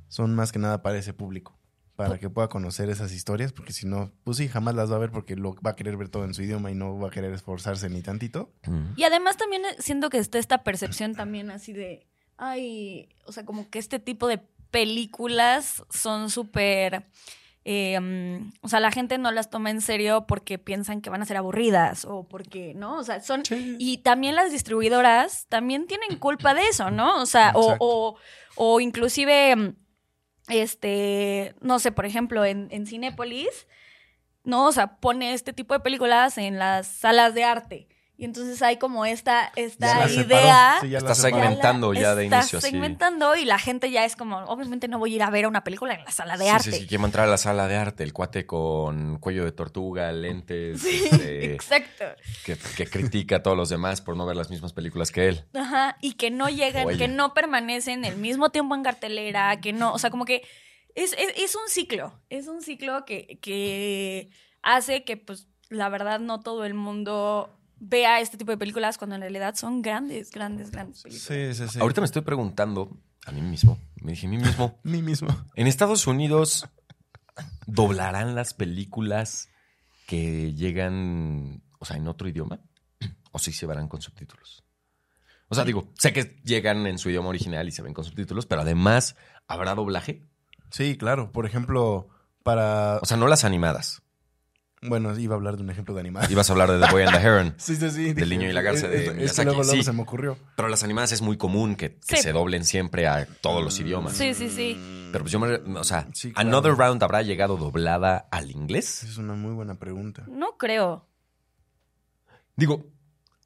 [0.08, 1.57] son más que nada para ese público,
[1.98, 5.00] para que pueda conocer esas historias, porque si no, pues sí, jamás las va a
[5.00, 7.10] ver porque lo va a querer ver todo en su idioma y no va a
[7.10, 8.52] querer esforzarse ni tantito.
[8.94, 12.06] Y además también eh, siento que está esta percepción también así de,
[12.36, 14.38] ay, o sea, como que este tipo de
[14.70, 17.08] películas son súper,
[17.64, 21.22] eh, mm, o sea, la gente no las toma en serio porque piensan que van
[21.22, 22.98] a ser aburridas o porque, ¿no?
[22.98, 23.42] O sea, son...
[23.50, 27.20] Y también las distribuidoras también tienen culpa de eso, ¿no?
[27.20, 28.16] O sea, o, o,
[28.54, 29.74] o inclusive, mm,
[30.48, 33.66] este, no sé, por ejemplo, en, en Cinépolis,
[34.44, 34.66] ¿no?
[34.66, 37.88] O sea, pone este tipo de películas en las salas de arte.
[38.20, 40.78] Y entonces hay como esta, Ya esta la idea.
[40.80, 41.36] sí, ya la Está separó.
[41.36, 42.70] la segmentando ya de está inicio, sí.
[42.70, 45.62] segmentando y la gente ya es como, obviamente no voy a ir a ver una
[45.62, 46.72] película en la sala de Sí, arte.
[46.72, 50.10] sí, sí, quiere entrar a la sala de arte, el cuate con cuello de tortuga,
[50.10, 52.06] lentes, Sí, este, exacto.
[52.44, 55.44] que, que critica a todos los demás por no ver las mismas películas que él.
[55.54, 56.98] Ajá, y que no llegan, Oye.
[56.98, 60.42] que no permanecen el mismo tiempo en cartelera, que no, o sea, como que
[60.96, 64.30] es, es, es un ciclo, es un ciclo que, que
[64.62, 69.16] hace que, pues, la verdad, no todo el mundo vea este tipo de películas cuando
[69.16, 71.26] en realidad son grandes, grandes, grandes películas.
[71.26, 71.80] Sí, sí, sí.
[71.80, 75.28] Ahorita me estoy preguntando a mí mismo, me dije a mí mismo, Mí mismo.
[75.54, 76.66] ¿en Estados Unidos
[77.66, 79.48] doblarán las películas
[80.06, 82.60] que llegan, o sea, en otro idioma?
[83.32, 84.64] ¿O sí se verán con subtítulos?
[85.48, 88.44] O sea, digo, sé que llegan en su idioma original y se ven con subtítulos,
[88.46, 90.26] pero además, ¿habrá doblaje?
[90.70, 91.32] Sí, claro.
[91.32, 92.08] Por ejemplo,
[92.42, 92.98] para...
[92.98, 94.02] O sea, no las animadas.
[94.82, 96.30] Bueno, iba a hablar de un ejemplo de animal.
[96.30, 97.54] Ibas a hablar de The Boy and the Heron.
[97.58, 98.12] Sí, sí, sí.
[98.14, 99.82] Del niño y la garza de Es, es que Miyazaki, luego, luego sí.
[99.82, 100.38] se me ocurrió.
[100.56, 102.22] Pero las animadas es muy común que, que Sí.
[102.22, 104.12] se doblen siempre a todos los idiomas.
[104.14, 105.08] Sí, sí, sí.
[105.12, 105.54] Pero pues yo me...
[105.78, 106.48] O sea, Sí, claro.
[106.48, 109.02] ¿Another Round habrá llegado doblada al inglés?
[109.02, 110.24] Es una muy buena pregunta.
[110.28, 111.06] No creo.
[112.56, 112.84] Digo,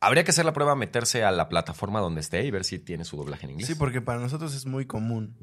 [0.01, 3.05] habría que hacer la prueba, meterse a la plataforma donde esté y ver si tiene
[3.05, 3.69] su doblaje en inglés.
[3.69, 5.37] Sí, porque para nosotros es muy común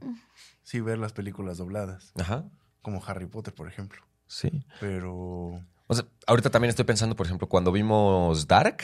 [0.63, 2.45] sí ver las películas dobladas, Ajá,
[2.81, 4.01] como Harry Potter, por ejemplo.
[4.27, 4.49] sí.
[4.79, 8.83] Pero O sea, ahorita también estoy pensando, por ejemplo, cuando vimos Dark,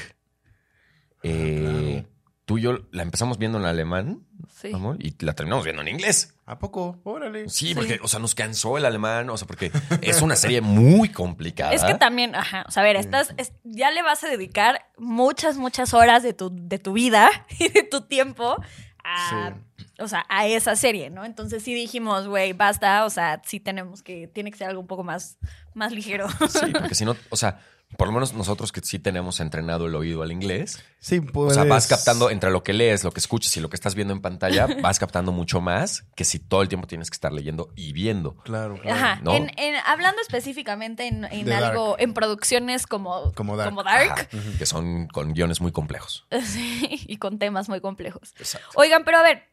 [1.24, 2.10] eh, claro.
[2.46, 4.22] tú y yo la empezamos viendo en alemán,
[4.56, 4.72] Sí.
[4.74, 6.32] amor, y la terminamos viendo en inglés.
[6.48, 7.00] ¿a poco?
[7.04, 7.50] Órale.
[7.50, 7.76] Sí, Sí.
[7.76, 11.74] porque, o sea, nos cansó el alemán, o sea, porque es una serie muy complicada.
[11.74, 14.86] Es que también, ajá, o sea, a ver, estás, es- ya le vas a dedicar
[14.98, 18.58] muchas, muchas horas de tu, de tu vida y de tu tiempo
[19.04, 19.54] a,
[20.00, 21.26] o sea, a esa serie, ¿no?
[21.26, 24.88] Entonces sí dijimos, güey, basta, o sea, sí tenemos que, tiene que ser algo un
[24.88, 25.38] poco más,
[25.74, 26.28] más ligero.
[26.50, 27.60] Sí, porque si no, o sea,
[27.98, 31.54] por lo menos nosotros que sí tenemos entrenado el oído al inglés, Sí, o puedes...
[31.54, 34.12] sea, vas captando entre lo que lees, lo que escuchas y lo que estás viendo
[34.14, 37.72] en pantalla, vas captando mucho más que si todo el tiempo tienes que estar leyendo
[37.76, 38.36] y viendo.
[38.38, 38.98] Claro, claro.
[38.98, 39.34] Ajá, ¿no?
[39.36, 43.76] en, en- hablando específicamente en, algo, en producciones como, Como Dark.
[43.86, 44.28] Dark, Ajá,
[44.58, 46.26] que son con guiones muy complejos.
[46.44, 48.34] sí, y con temas muy complejos.
[48.40, 48.68] Exacto.
[48.76, 49.44] Oigan, pero a ver,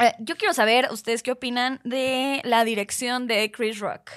[0.00, 4.10] eh, yo quiero saber ustedes qué opinan de la dirección de Chris Rock.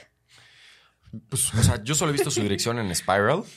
[1.29, 3.43] Pues, o sea, yo solo he visto su dirección en Spiral.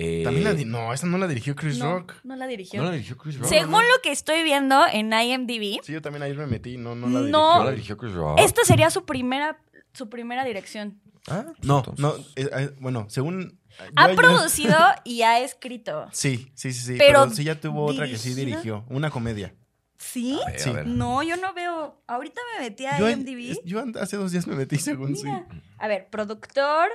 [0.00, 2.14] Eh, También la di- no, esa no la dirigió Chris No, Rock.
[2.22, 2.78] no la dirigió.
[2.80, 3.48] ¿No la dirigió Chris Rock?
[3.48, 7.08] Según lo que estoy viendo en IMDb, Sí, yo también ahí me metí, no, no
[7.08, 7.32] la dirigió.
[7.32, 8.38] ¿No la dirigió Chris Rock?
[8.38, 9.58] esta sería su primera,
[9.94, 11.00] su primera dirección.
[11.26, 13.58] Ah, pues No, entonces- no, eh, eh, bueno, según...
[13.96, 16.06] Ha producido y ha escrito.
[16.12, 16.94] Sí, sí, sí, sí.
[16.96, 18.58] Pero Pero, sí ya tuvo otra que sí dirigida.
[18.58, 18.84] dirigió.
[18.90, 19.52] Una comedia.
[19.98, 20.40] ¿Sí?
[20.46, 20.70] A ver, Sí.
[20.70, 20.86] a ver.
[20.86, 22.00] No, yo no veo.
[22.06, 23.58] Ahorita me metí a Yo, IMDb.
[23.64, 25.44] yo hace dos días me metí según Mira.
[25.50, 25.58] sí.
[25.78, 26.88] A ver, productor,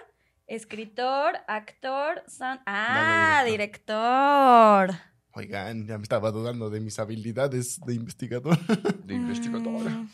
[0.48, 4.96] escritor, actor, sound- Ah, Dale, director.
[5.36, 8.58] Oigan, ya me estaba dudando de mis habilidades de investigador.
[9.06, 9.90] De investigador.
[9.90, 10.10] Mm,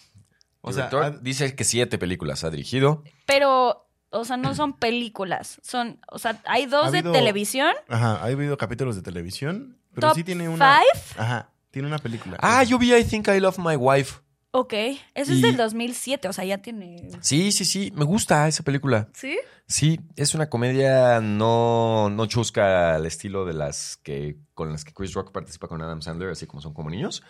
[0.61, 3.03] O sea, ha- dice que siete películas ha dirigido.
[3.25, 5.59] Pero, o sea, no son películas.
[5.61, 7.73] Son, o sea, hay dos Ha de televisión.
[7.89, 10.79] Ajá, ha habido capítulos de televisión, pero Top sí tiene una...
[10.79, 11.21] five.
[11.21, 12.37] Ajá, tiene una película.
[12.41, 14.19] Ah, yo vi I Think I Love My Wife.
[14.51, 17.07] Ok, eso es Y- del 2007, o sea, ya tiene...
[17.21, 17.91] Sí, sí, sí.
[17.95, 19.07] Me gusta esa película.
[19.13, 19.37] ¿Sí?
[19.67, 24.93] Sí, es una comedia no, no chusca al estilo de las que con las que
[24.93, 27.21] Chris Rock participa con Adam Sandler, así como son como niños.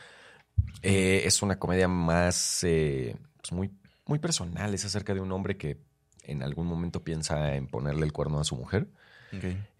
[0.82, 3.70] Eh, es una comedia más eh, pues muy,
[4.06, 4.74] muy personal.
[4.74, 5.78] Es acerca de un hombre que
[6.24, 8.88] en algún momento piensa en ponerle el cuerno a su mujer.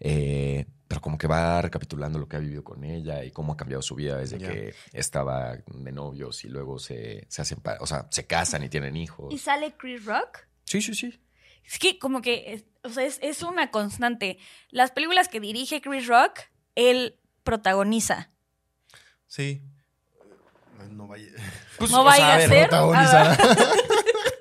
[0.00, 3.56] Eh, pero como que va recapitulando lo que ha vivido con ella y cómo ha
[3.56, 8.06] cambiado su vida desde que estaba de novios y luego se, se hacen, o sea,
[8.10, 9.32] se casan y tienen hijos.
[9.32, 10.38] ¿Y sale Chris Rock?
[10.64, 11.20] Sí, sí, sí.
[11.64, 14.38] Es que como que, es- o sea, es, es una constante.
[14.70, 16.40] Las películas que dirige Chris Rock,
[16.74, 18.30] él protagoniza.
[19.26, 19.62] Sí.
[20.90, 21.26] No vaya.
[21.78, 22.70] Pues, No o vaya sea, a ver, ser.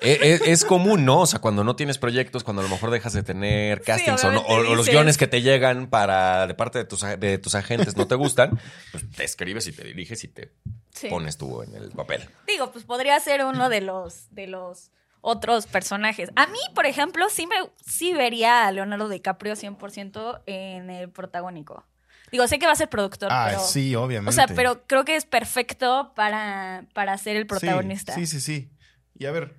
[0.02, 1.22] eh, Es, común, ¿no?
[1.22, 4.32] O sea, cuando no tienes proyectos, cuando a lo mejor dejas de tener castings o,
[4.32, 7.38] no- obviamente o- o los guiones que te llegan para de parte de tus, de
[7.38, 8.60] tus agentes no te gustan,
[8.92, 10.52] pues te escribes y te diriges y te
[10.94, 11.08] Sí.
[11.10, 12.28] pones tú en el papel.
[12.48, 16.30] Digo, pues podría ser uno de los, de los otros personajes.
[16.36, 21.86] A mí, por ejemplo, sí, me, sí vería a Leonardo DiCaprio 100% en el protagónico.
[22.32, 23.60] Digo, sé que va a ser productor, Ah, pero...
[23.62, 24.30] sí, obviamente.
[24.30, 28.14] O sea, pero creo que es perfecto para, para ser el protagonista.
[28.14, 28.70] Sí, sí, sí.
[29.18, 29.56] Y a ver.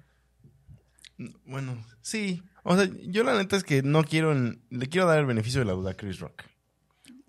[1.45, 2.43] Bueno, sí.
[2.63, 4.33] O sea, yo la neta es que no quiero.
[4.33, 6.45] en- Le quiero dar el beneficio de la duda a Chris Rock.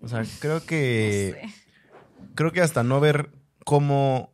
[0.00, 1.38] O sea, creo que.
[1.42, 1.54] No sé.
[2.34, 3.30] Creo que hasta no ver
[3.64, 4.32] cómo.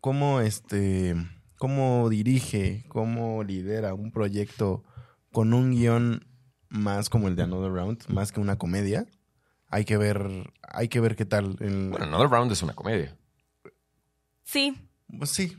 [0.00, 1.14] Cómo este.
[1.58, 4.84] Cómo dirige, cómo lidera un proyecto
[5.32, 6.26] con un guion
[6.68, 9.06] más como el de Another Round, más que una comedia.
[9.68, 10.52] Hay que ver.
[10.62, 11.56] Hay que ver qué tal.
[11.60, 13.16] el- Bueno, Another Round es una comedia.
[14.44, 14.76] Sí,
[15.18, 15.56] Pues sí.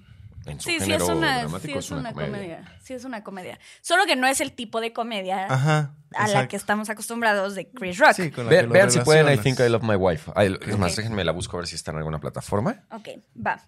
[0.48, 2.32] En su sí, sí género es una, dramático sí es es una, una comedia.
[2.58, 2.80] comedia.
[2.84, 3.60] Sí es una comedia.
[3.82, 5.94] Solo que no es el tipo de comedia Ajá.
[6.14, 6.48] a la exacto.
[6.50, 8.14] que estamos acostumbrados de Chris Rock.
[8.14, 9.38] Sí, con la Ve- que lo vean si pueden I.
[9.38, 10.32] Think I Love My Wife.
[10.36, 10.98] Ay, es más, Ok.
[11.00, 12.84] déjenme la busco a ver si está en alguna plataforma.
[12.92, 13.10] Ok,
[13.46, 13.62] va.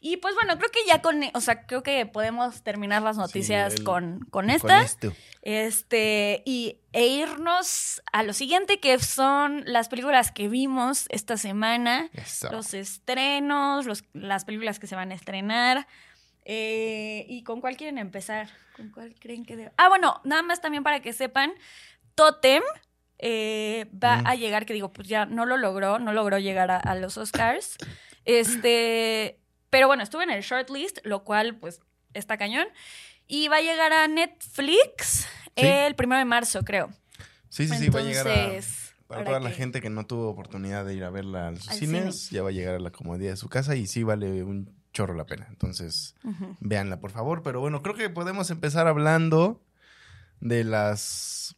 [0.00, 3.74] Y pues bueno, creo que ya con, o sea, creo que podemos terminar las noticias
[3.74, 4.82] el- con, con Con esta.
[4.82, 5.12] esto.
[5.42, 12.08] Este, y, e irnos a lo siguiente, que son las películas que vimos esta semana,
[12.14, 12.50] Eso.
[12.50, 15.86] los estrenos, los- las películas que se van a estrenar.
[16.44, 18.48] Eh, ¿Y con cuál quieren empezar?
[18.76, 19.72] ¿Con cuál creen que debe?
[19.76, 21.52] Ah, bueno, nada más también para que sepan,
[22.14, 22.62] Totem
[23.18, 24.26] eh, va Mm.
[24.26, 27.16] a llegar, que digo, pues ya no lo logró, no logró llegar a, a los
[27.18, 27.76] Oscars.
[28.24, 31.80] Este, pero bueno, estuvo en el shortlist, lo cual pues
[32.14, 32.66] está cañón.
[33.26, 35.26] Y va a llegar a Netflix
[35.56, 35.66] Sí.
[35.66, 36.90] el primero de marzo, creo.
[37.48, 38.44] Sí, sí, sí, va a llegar a...
[38.44, 41.50] Entonces, Para para toda la gente que no tuvo oportunidad de ir a verla a
[41.50, 44.02] los Al cines, ya va a llegar a la comodidad de su casa y sí
[44.02, 45.46] vale un chorro la pena.
[45.50, 46.56] Entonces, Ujú.
[46.60, 47.42] véanla, por favor.
[47.42, 49.60] Pero bueno, creo que podemos empezar hablando
[50.40, 51.56] de las...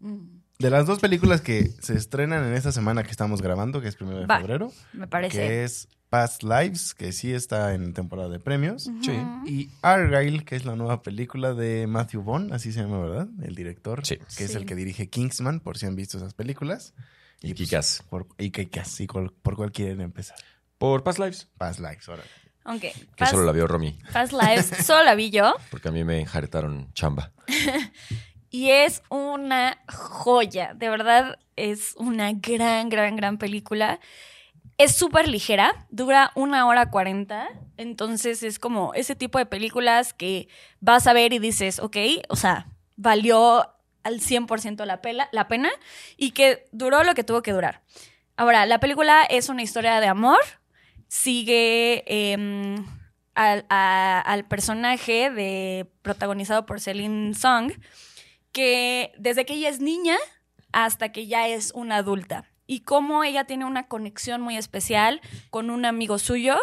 [0.00, 3.88] Mm, De las dos películas que se estrenan en esta semana que estamos grabando, que
[3.88, 4.38] es primero de Va.
[4.38, 5.36] febrero, Me parece.
[5.36, 8.88] que es Past Lives, que sí está en temporada de premios.
[9.02, 9.12] Sí.
[9.46, 13.28] y Argyle, que es la nueva película de Matthew Vaughn, así se llama, ¿verdad?
[13.42, 14.18] El director, Sí.
[14.38, 16.94] que es el que dirige Kingsman, por si han visto esas películas.
[17.42, 18.04] Y pues, Kikas.
[18.08, 20.36] por, y Kikas, y cual- por cuál quieren empezar.
[20.78, 21.48] Por Past Lives.
[21.58, 22.08] Past Lives,
[22.64, 22.82] Ok.
[23.16, 23.98] Que solo la vio Romy.
[24.10, 25.54] Fast Lives, solo la vi yo.
[25.70, 27.32] Porque a mí me enjaretaron chamba.
[28.54, 30.74] Y es una joya.
[30.74, 33.98] De verdad, es una gran, gran, gran película.
[34.78, 37.48] Es súper ligera, dura una hora cuarenta.
[37.76, 40.46] Entonces es como ese tipo de películas que
[40.78, 41.96] vas a ver y dices, ok,
[42.28, 43.74] o sea, valió
[44.04, 45.70] al 100% la, pela, la pena
[46.16, 47.82] y que duró lo que tuvo que durar.
[48.36, 50.38] Ahora, la película es una historia de amor.
[51.18, 52.84] Sigue em,
[53.36, 57.70] al, a- al personaje de, protagonizado por Celine Song,
[58.50, 60.16] que desde que ella es niña
[60.72, 62.50] hasta que ya es una adulta.
[62.66, 66.56] Y cómo ella tiene una conexión muy especial con un amigo suyo,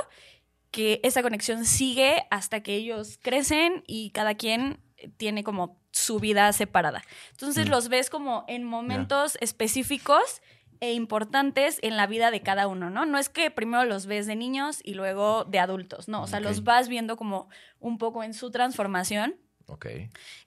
[0.70, 4.82] que esa conexión sigue hasta que ellos crecen y cada quien
[5.16, 7.04] tiene como su vida separada.
[7.32, 7.72] Entonces Mm.
[7.72, 10.42] los ves como en momentos específicos
[10.82, 13.06] e importantes en la vida de cada uno, ¿no?
[13.06, 16.40] No es que primero los ves de niños y luego de adultos, no, o sea,
[16.42, 17.48] los vas viendo como
[17.80, 19.36] un poco en su transformación.
[19.68, 19.86] Ok.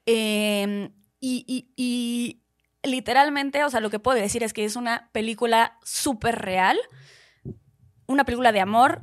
[0.07, 2.43] Eh, y, y- y
[2.89, 6.77] literalmente, o sea, lo que puedo decir es que es una película súper real,
[8.07, 9.01] una película de amor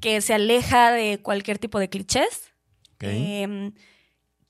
[0.00, 2.52] que se aleja de cualquier tipo de clichés.
[2.94, 3.02] Ok.
[3.04, 3.72] eh,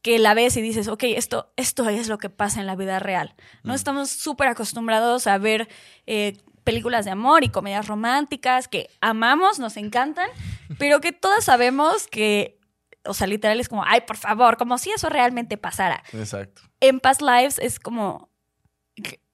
[0.03, 2.99] que la ves y dices, ok, esto, esto es lo que pasa en la vida
[2.99, 3.35] real.
[3.62, 3.77] No Mm.
[3.77, 5.69] estamos súper acostumbrados a ver
[6.07, 10.29] eh, películas de amor y comedias románticas que amamos, nos encantan,
[10.79, 12.59] pero que todas sabemos que,
[13.05, 16.03] o sea, literal es como, ay, por favor, como si eso realmente pasara.
[16.12, 16.62] Exacto.
[16.81, 18.29] En Past Lives es como,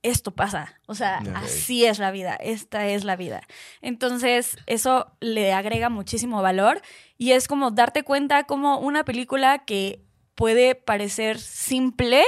[0.03, 3.43] esto pasa, o sea, así es la vida, esta es la vida.
[3.83, 6.81] Entonces, eso le agrega muchísimo valor
[7.17, 10.05] y es como darte cuenta como una película que
[10.39, 12.23] puede parecer simple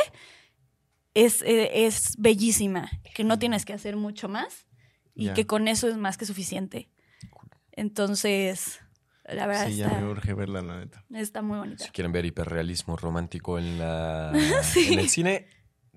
[1.14, 4.66] es, eh, es bellísima, que no tienes que hacer mucho más
[5.14, 5.34] y Ya.
[5.34, 6.90] que con eso es más que suficiente.
[7.72, 8.80] Entonces,
[9.24, 11.04] la verdad Sí, ya está, me urge verla, la neta.
[11.14, 11.84] está muy bonita.
[11.84, 14.32] Si quieren ver hiperrealismo romántico en, la,
[14.64, 14.92] Sí.
[14.92, 15.46] en el cine,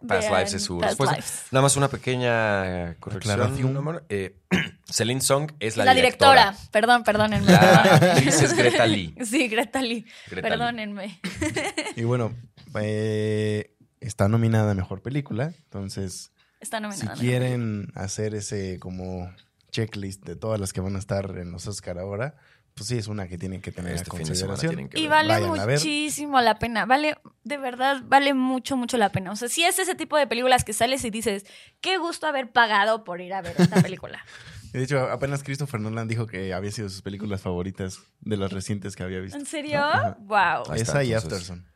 [0.07, 1.15] Past Vean Lives es su Past respuesta.
[1.15, 1.43] Lives.
[1.51, 4.01] Nada más una pequeña corrección.
[4.09, 4.37] Eh,
[4.89, 6.55] Celine Song es la, La, directora.
[6.71, 7.51] Perdón, perdónenme.
[7.51, 9.15] La actriz es Greta Lee.
[9.25, 10.05] Sí, Greta Lee.
[10.29, 10.57] Greta Lee.
[10.57, 11.19] Perdónenme.
[11.95, 12.35] Y bueno,
[12.79, 15.53] eh, está nominada a Mejor Película.
[15.65, 19.29] Entonces, Está si quieren hacer ese como
[19.71, 22.35] checklist de todas las que van a estar en los Oscar ahora,
[22.75, 24.69] pues sí, es una que tienen que tener Este en consideración.
[24.71, 26.85] tienen que Y vale Vayan muchísimo la pena.
[26.85, 29.31] Vale, de verdad, vale mucho, mucho la pena.
[29.31, 31.45] O sea, si es ese tipo de películas que sales y dices,
[31.81, 34.23] qué gusto haber pagado por ir a ver esta película.
[34.73, 38.95] De hecho, apenas Christopher Nolan dijo que había sido sus películas favoritas de las recientes
[38.95, 39.37] que había visto.
[39.37, 39.79] ¿En serio?
[39.79, 40.17] Ajá.
[40.21, 40.71] Wow.
[40.71, 41.13] Ahí está, Esa y.
[41.13, 41.67] Afterson.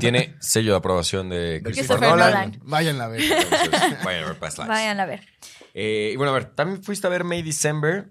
[0.00, 2.32] Tiene sello de aprobación de Christopher Christopher Nolan.
[2.32, 2.60] Nolan.
[2.64, 3.20] Váyanla a ver.
[3.22, 4.68] Entonces, vayan a ver Past Lives.
[4.68, 5.28] Vayan a ver.
[5.74, 8.10] Eh, y bueno, a ver, también fuiste a ver May December.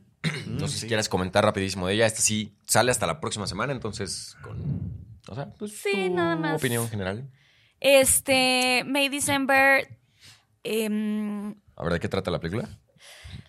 [0.60, 2.06] No sé si quieres comentar rapidísimo de ella.
[2.06, 5.08] Esta sí sale hasta la próxima semana, entonces con...
[5.28, 6.58] O sea, pues Sí, tu nada más.
[6.58, 7.30] opinión general.
[7.80, 9.88] Este, May December.
[10.64, 12.68] em, A ver, ¿de qué trata la película?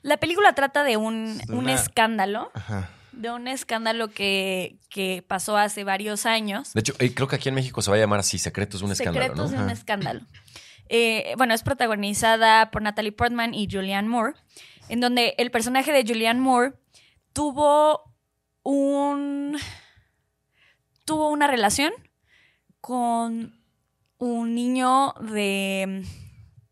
[0.03, 2.51] la película trata de un, De un una- escándalo.
[2.55, 2.89] Ajá.
[3.13, 6.73] De un escándalo que, que pasó hace varios años.
[6.73, 8.87] De hecho, eh, creo que aquí en México se va a llamar así, Secretos de
[8.87, 9.59] un escándalo, Secretos ¿no?
[9.59, 10.21] de un escándalo.
[10.89, 14.35] Eh, bueno, es protagonizada por Natalie Portman y Julianne Moore,
[14.89, 16.73] en donde el personaje de Julianne Moore
[17.33, 18.15] tuvo
[18.63, 19.57] un
[21.05, 21.93] tuvo una relación
[22.81, 23.61] con
[24.19, 26.05] un niño de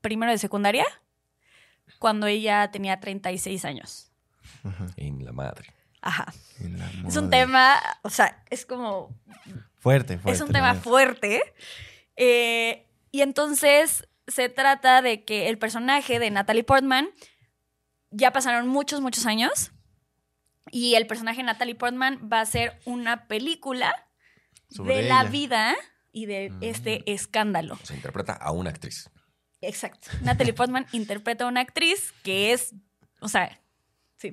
[0.00, 0.84] primero de secundaria
[1.98, 4.12] cuando ella tenía 36 años.
[4.64, 4.86] Ajá.
[4.96, 5.72] En la madre.
[6.02, 6.32] Ajá.
[6.60, 7.38] En la Es un madre.
[7.40, 9.10] tema, o sea, es como
[9.76, 10.30] fuerte, fuerte.
[10.36, 11.42] es un tema fuerte.
[12.16, 17.08] Eh, y entonces se trata de que el personaje de Natalie Portman,
[18.10, 19.72] ya pasaron muchos, muchos años,
[20.70, 23.94] y el personaje de Natalie Portman va a ser una película
[24.70, 25.74] Sobre de la vida
[26.12, 26.62] y de Mm.
[26.62, 27.78] este escándalo.
[27.84, 29.10] Se interpreta a una actriz.
[29.60, 30.08] Exacto.
[30.22, 32.74] Natalie Portman interpreta a una actriz que es,
[33.20, 33.60] o sea,
[34.16, 34.32] sí,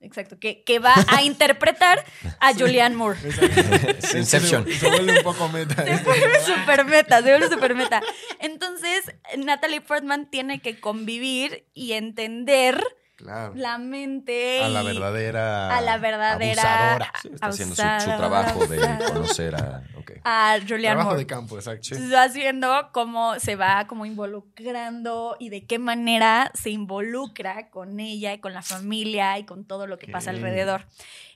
[0.00, 2.04] exacto, que, que va a interpretar
[2.40, 3.18] a Julianne Moore.
[3.24, 4.18] Exacto.
[4.18, 4.64] Inception.
[4.66, 5.84] Se, se vuelve un poco meta.
[5.84, 8.02] Se vuelve super meta, se vuelve super meta.
[8.40, 9.04] Entonces,
[9.38, 12.82] Natalie Portman tiene que convivir y entender
[13.16, 13.54] Claro.
[13.56, 14.62] la mente.
[14.62, 15.74] A la verdadera.
[15.74, 16.62] A la verdadera.
[16.62, 17.12] Abusadora.
[17.22, 18.78] Sí, está haciendo su, trabajo de
[19.10, 19.82] conocer a...
[19.98, 20.12] ok.
[20.22, 21.18] A Julianne Trabajo Moore.
[21.20, 21.96] de campo, exacto.
[22.12, 28.34] Vas viendo cómo se va como involucrando y de qué manera se involucra con ella
[28.34, 30.84] y con la familia y con todo lo que pasa alrededor.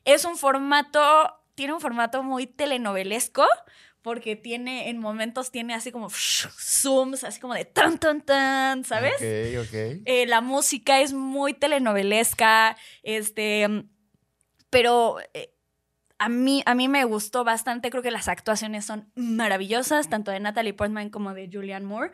[0.05, 1.01] Es un formato,
[1.55, 3.47] tiene un formato muy telenovelesco
[4.03, 9.15] porque tiene, en momentos tiene así como zooms, así como de tan, tan, tan, ¿sabes?
[9.17, 10.03] Ok, ok.
[10.07, 13.85] Eh, la música es muy telenovelesca, este,
[14.71, 15.53] pero eh,
[16.19, 20.41] a, mí, a mí me gustó bastante, creo que las actuaciones son maravillosas, tanto de
[20.41, 22.13] Natalie Portman como de Julianne Moore,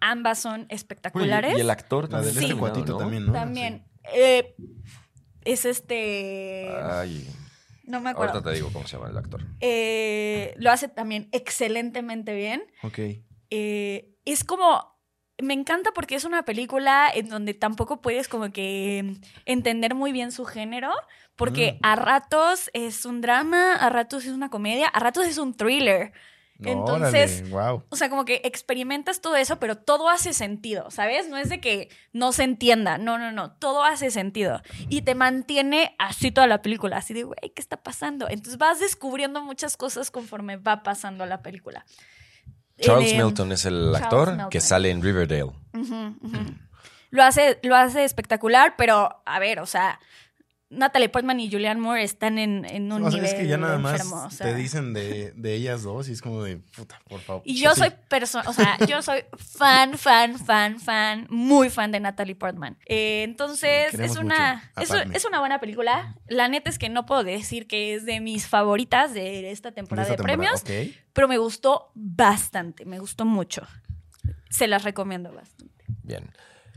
[0.00, 1.56] ambas son espectaculares.
[1.56, 2.38] Y el actor Sí.
[2.40, 3.32] este cuatito también, ¿no?
[3.32, 4.54] También, eh,
[5.44, 7.28] es este, Ay,
[7.92, 9.42] no me acuerdo, ahorita te digo cómo se llama el actor.
[9.60, 12.64] Eh, lo hace también excelentemente bien.
[12.82, 12.98] Ok.
[13.50, 14.90] eh, es como.
[15.40, 20.30] Me encanta porque es una película en donde tampoco puedes como que entender muy bien
[20.30, 20.92] su género,
[21.36, 21.78] porque Mm.
[21.86, 26.12] a ratos es un drama, a ratos es una comedia, a ratos es un thriller.
[26.70, 27.82] Entonces, wow.
[27.88, 31.28] o sea, como que experimentas todo eso, pero todo hace sentido, ¿sabes?
[31.28, 34.62] No es de que no se entienda, no, no, no, todo hace sentido.
[34.88, 38.28] Y te mantiene así toda la película, así de, güey, ¿qué está pasando?
[38.28, 41.84] Entonces vas descubriendo muchas cosas conforme va pasando la película.
[42.80, 44.50] Charles Eh, Milton es el Charles actor Milton.
[44.50, 45.52] que sale en Riverdale.
[47.10, 50.00] Lo hace, lo hace espectacular, pero a ver, o sea,
[50.72, 53.58] Natalie Portman y Julianne Moore están en, en un O sea, nivel es que ya
[53.58, 54.46] nada más enfermo, o sea.
[54.46, 57.42] te dicen de, de ellas dos y es como de puta, por favor.
[57.44, 57.80] Y yo Sí.
[57.80, 62.78] soy persona, o sea, yo soy fan, fan, fan, fan, muy fan de Natalie Portman.
[62.86, 66.16] Eh, entonces, queremos es una, es, es una buena película.
[66.26, 70.08] La neta es que no puedo decir que es de mis favoritas de esta temporada
[70.08, 73.66] de, esta temporada, premios, pero me gustó bastante, me gustó mucho.
[74.48, 75.84] Se las recomiendo bastante.
[76.02, 76.30] Bien.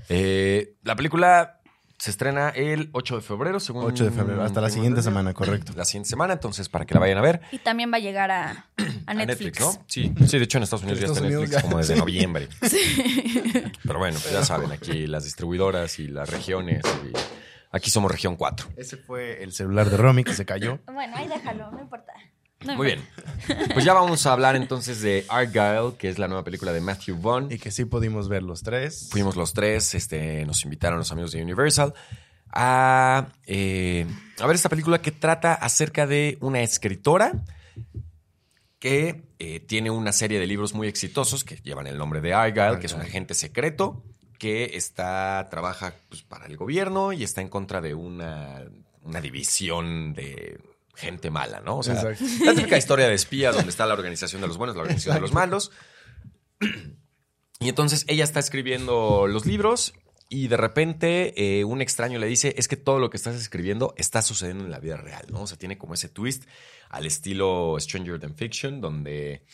[0.09, 1.59] Eh, la película
[2.05, 5.73] se estrena el 8 de febrero, según 8 de febrero, hasta la siguiente semana, correcto.
[5.75, 7.41] La siguiente semana, entonces para que la vayan a ver.
[7.51, 8.67] Y también va a llegar a,
[9.07, 9.59] a A Netflix.
[9.59, 9.71] ¿no?
[9.87, 11.99] Sí, sí, de hecho en Estados Unidos ya está Netflix ya, como desde sí.
[11.99, 12.47] noviembre.
[13.83, 16.83] Pero bueno, pues ya saben, aquí las distribuidoras y las regiones.
[17.03, 17.11] y
[17.71, 18.67] aquí somos región 4.
[18.77, 20.77] Ese fue el celular de Romy que se cayó.
[20.85, 22.13] Bueno, ahí déjalo, no importa.
[22.65, 23.07] No Muy bien.
[23.73, 27.19] Pues ya vamos a hablar entonces de Argyle, que es la nueva película de Matthew
[27.19, 27.51] Vaughn.
[27.51, 29.07] Y que sí pudimos ver los tres.
[29.11, 31.93] Fuimos los tres, este, nos invitaron los amigos de Universal
[32.55, 34.07] a, eh,
[34.39, 37.43] a ver esta película que trata acerca de una escritora
[38.79, 42.79] que eh, tiene una serie de libros muy exitosos que llevan el nombre de Argyle,
[42.79, 44.03] que es un agente secreto
[44.39, 48.63] que está, trabaja pues, para el gobierno y está en contra de una,
[49.01, 50.59] una división de
[50.95, 51.77] gente mala, ¿no?
[51.79, 52.23] O sea, Exacto.
[52.45, 55.21] la típica historia de espías donde está la organización de los buenos, la organización de
[55.21, 55.71] los malos.
[57.59, 59.93] Y entonces ella está escribiendo los libros
[60.29, 63.93] y de repente eh, un extraño le dice, es que todo lo que estás escribiendo
[63.97, 65.43] está sucediendo en la vida real, ¿no?
[65.43, 66.43] O sea, tiene como ese twist
[66.89, 69.45] al estilo Stranger Than Fiction, donde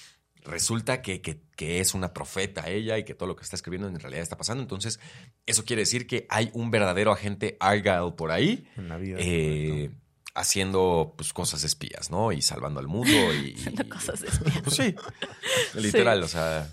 [0.43, 3.87] resulta que, que- que es una profeta ella y que todo lo que está escribiendo
[3.87, 4.63] en realidad está pasando.
[4.63, 4.99] Entonces,
[5.45, 8.67] eso quiere decir que hay un verdadero agente Argyle por ahí.
[8.77, 9.17] En la vida.
[9.19, 9.91] eh,
[10.33, 12.31] haciendo pues cosas espías, ¿no?
[12.31, 13.53] Y salvando al mundo y...
[13.57, 14.61] Haciendo cosas de espía.
[14.63, 14.95] Pues sí,
[15.75, 16.69] literal, o sea,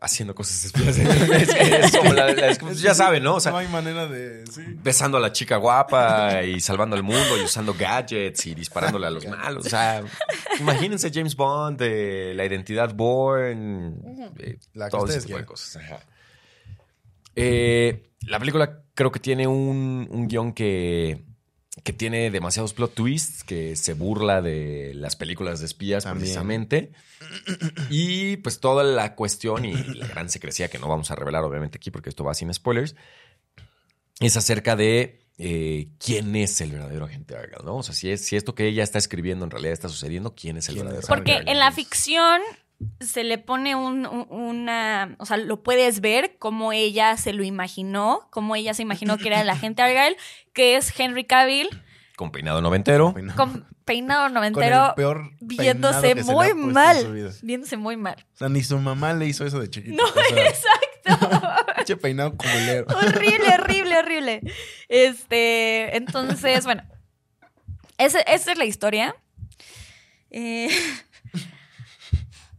[0.00, 0.96] haciendo cosas espías.
[1.32, 3.32] Es, es como la- la- es como- ya saben, ¿no?
[3.32, 4.44] O no sea, hay manera de.
[4.46, 4.62] Sí.
[4.82, 9.10] besando a la chica guapa y salvando al mundo y usando gadgets y disparándole a
[9.10, 9.66] los malos.
[9.66, 10.02] O sea,
[10.58, 13.94] imagínense James Bond, de la identidad Bourne,
[14.38, 15.76] eh, La todo ese tipo de cosas.
[15.76, 16.00] Ajá.
[17.36, 21.24] Eh, la película creo que tiene un, un guion que,
[21.84, 26.20] que tiene demasiados plot twists, que se burla de las películas de espías También.
[26.20, 26.92] precisamente.
[27.88, 31.78] Y pues toda la cuestión y la gran secrecía que no vamos a revelar obviamente
[31.78, 32.94] aquí porque esto va sin spoilers,
[34.20, 37.76] es acerca de eh, quién es el verdadero agente Argyle, ¿no?
[37.76, 40.58] O sea, si, es, si esto que ella está escribiendo en realidad está sucediendo, ¿quién
[40.58, 41.84] es el ¿Quién verdadero Porque agente en la Argyle?
[41.86, 42.40] ficción
[43.00, 47.44] se le pone un- un- una, o sea, lo puedes ver cómo ella se lo
[47.44, 50.16] imaginó, cómo ella se imaginó que era el agente Argyle,
[50.52, 51.68] que es Henry Cavill
[52.16, 53.14] Con peinado noventero.
[53.36, 57.12] con peinado Con noventero, el peor viéndose peinado que se le ha muy mal, su
[57.12, 57.30] vida.
[57.42, 58.16] viéndose muy mal.
[58.34, 59.96] O sea, ni su mamá le hizo eso de chiquito.
[59.96, 61.98] No, o sea, exacto.
[62.00, 62.86] peinado culero.
[62.96, 64.40] horrible, horrible, horrible.
[64.88, 66.84] Este, entonces, bueno,
[67.98, 69.14] esa, esa es la historia.
[70.30, 70.68] Eh,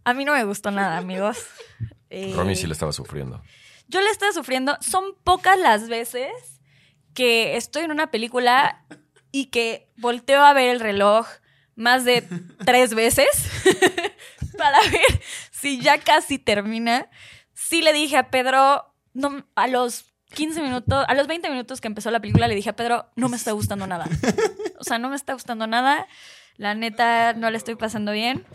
[0.06, 1.38] a mí no me gustó nada, amigos.
[2.16, 3.42] Eh, Romy sí le estaba sufriendo.
[3.88, 4.78] Yo le estaba sufriendo.
[4.82, 6.32] Son pocas las veces
[7.16, 8.86] que estoy en una película
[9.32, 11.28] y que volteo a ver el reloj
[11.74, 12.22] más de
[12.66, 13.28] tres veces
[14.60, 17.10] para ver si ya casi termina.
[17.56, 21.88] Sí le dije a Pedro, no, a los 15 minutos, a los 20 minutos que
[21.88, 24.06] empezó la película, le dije a Pedro, no me está gustando nada.
[24.80, 26.08] O sea, no me está gustando nada.
[26.58, 28.46] La neta, no le estoy pasando bien.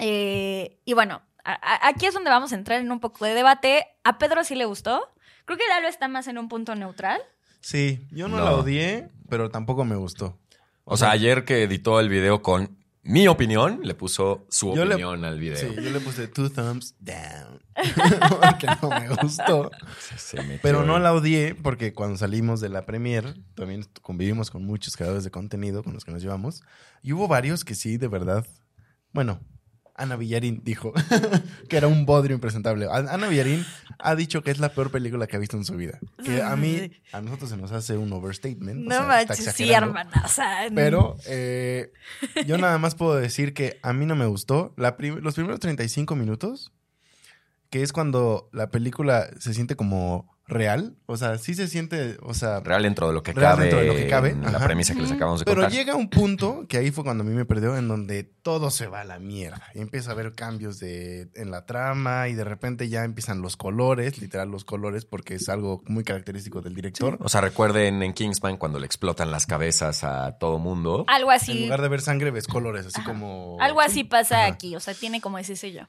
[0.00, 3.34] Eh, y bueno, a- a- aquí es donde vamos a entrar en un poco de
[3.34, 3.86] debate.
[4.04, 5.00] A Pedro sí le gustó.
[5.44, 7.20] Creo que Lalo está más en un punto neutral.
[7.60, 8.44] Sí, yo no, No.
[8.44, 10.38] la odié, pero tampoco me gustó.
[10.84, 14.94] O sea, ayer que editó el video con mi opinión, le puso su Yo le-
[14.96, 15.56] opinión al video.
[15.56, 17.62] Sí, yo le puse two thumbs down.
[18.40, 19.70] porque no me gustó.
[20.00, 24.50] Se- se metió Pero no la odié porque cuando salimos de la premier también convivimos
[24.50, 26.62] con muchos creadores de contenido con los que nos llevamos.
[27.02, 28.46] Y hubo varios que sí, de verdad.
[29.12, 29.40] Bueno,
[29.98, 30.92] Ana Villarín dijo
[31.68, 32.86] que era un bodrio impresentable.
[32.90, 33.66] Ana Villarín
[33.98, 35.98] ha dicho que es la peor película que ha visto en su vida.
[36.24, 38.86] Que a mí, a nosotros se nos hace un overstatement.
[38.86, 39.98] o No sea, está manches, sí, exagerando.
[39.98, 40.22] hermana.
[40.24, 41.92] O sea, Pero eh,
[42.46, 44.72] yo nada más puedo decir que a mí no me gustó.
[44.76, 46.72] La prim- los primeros 35 minutos,
[47.70, 50.96] que es cuando la película se siente como real.
[51.06, 52.60] O sea, sí se siente, o sea...
[52.60, 53.62] Real dentro de lo que Real cabe.
[53.64, 55.72] dentro de lo que cabe, en La premisa que les acabamos de Pero contar.
[55.72, 58.86] llega un punto, que ahí fue cuando a mí me perdió, en donde todo se
[58.86, 59.62] va a la mierda.
[59.74, 63.56] Y empieza a haber cambios de, en la trama y de repente ya empiezan los
[63.56, 67.18] colores, literal los colores, porque es algo muy característico del director.
[67.20, 71.04] O sea, recuerden en Kingsman cuando le explotan las cabezas a todo mundo.
[71.08, 71.64] algo En así.
[71.64, 73.10] lugar de ver sangre, ves colores, así Ajá.
[73.10, 73.58] como...
[73.60, 74.46] Algo así pasa Ajá.
[74.54, 74.74] aquí.
[74.76, 75.88] O sea, tiene como ese sello.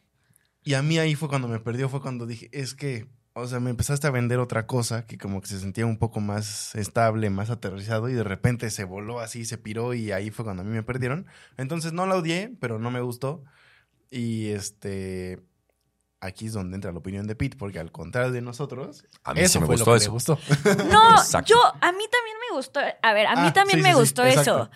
[0.64, 3.60] Y a mí ahí fue cuando me perdió, fue cuando dije, es que o sea,
[3.60, 7.30] me empezaste a vender otra cosa que como que se sentía un poco más estable,
[7.30, 10.66] más aterrizado y de repente se voló así, se piró y ahí fue cuando a
[10.66, 11.26] mí me perdieron.
[11.58, 13.44] Entonces no la odié, pero no me gustó.
[14.12, 15.40] Y este,
[16.20, 19.42] aquí es donde entra la opinión de Pete, porque al contrario de nosotros, A mí
[19.42, 20.10] eso sí me fue gustó lo que eso.
[20.10, 20.40] le gustó.
[20.92, 21.54] No, Exacto.
[21.54, 22.80] yo, a mí también me gustó.
[23.02, 24.70] A ver, a mí Ah, también sí, me sí, gustó eso.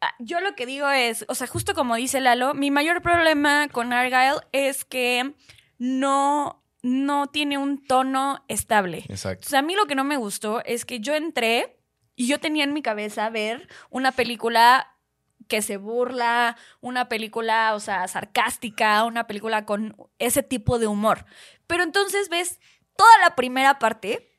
[0.00, 3.68] Ah, Yo lo que digo es, o sea, justo como dice Lalo, mi mayor problema
[3.68, 5.34] con Argyle es que
[5.78, 9.04] no, no tiene un tono estable.
[9.08, 9.46] Exacto.
[9.46, 11.78] O sea, a mí lo que no me gustó es que yo entré
[12.16, 14.88] y yo tenía en mi cabeza ver una película
[15.48, 21.24] que se burla, una película, o sea, sarcástica, una película con ese tipo de humor.
[21.66, 22.60] Pero entonces ves
[22.96, 24.30] toda la primera parte,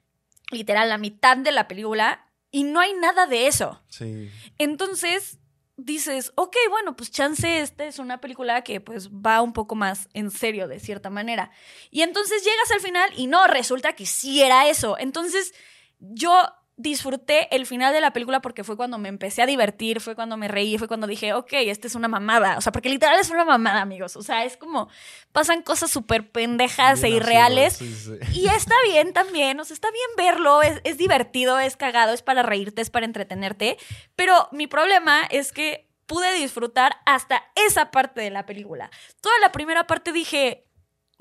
[0.52, 3.84] literal, la mitad de la película, y no hay nada de eso.
[3.88, 4.30] Sí.
[4.58, 5.40] Entonces
[5.78, 10.08] dices, ok, bueno, pues chance esta es una película que pues va un poco más
[10.14, 11.52] en serio de cierta manera.
[11.92, 14.98] Y entonces llegas al final y no, resulta que sí era eso.
[15.00, 15.54] Entonces
[16.00, 20.16] yo disfruté el final de la película porque fue cuando me empecé a divertir, fue
[20.16, 22.58] cuando me reí, fue cuando dije, ok, esta es una mamada.
[22.58, 24.16] O sea, porque literal es una mamada, amigos.
[24.16, 24.90] O sea, es como
[25.32, 27.74] pasan cosas súper pendejas e irreales.
[27.74, 28.42] absurdo, sí, sí.
[28.42, 32.24] Y está bien también, o sea, está bien verlo, es, es divertido, es cagado, es
[32.24, 33.78] para reírte, es para entretenerte,
[34.16, 38.90] pero mi problema es que pude disfrutar hasta esa parte de la película.
[39.22, 40.66] Toda la primera parte dije,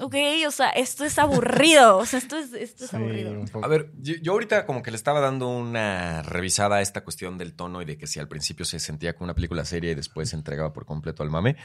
[0.03, 0.15] ok,
[0.47, 3.45] o sea, esto es aburrido, o sea, esto es, esto es Sí, aburrido.
[3.63, 7.39] A ver, yo, yo ahorita como que le estaba dando una revisada a esta cuestión
[7.39, 9.95] del tono y de que si al principio se sentía como una película seria y
[9.95, 11.57] después se entregaba por completo al mame.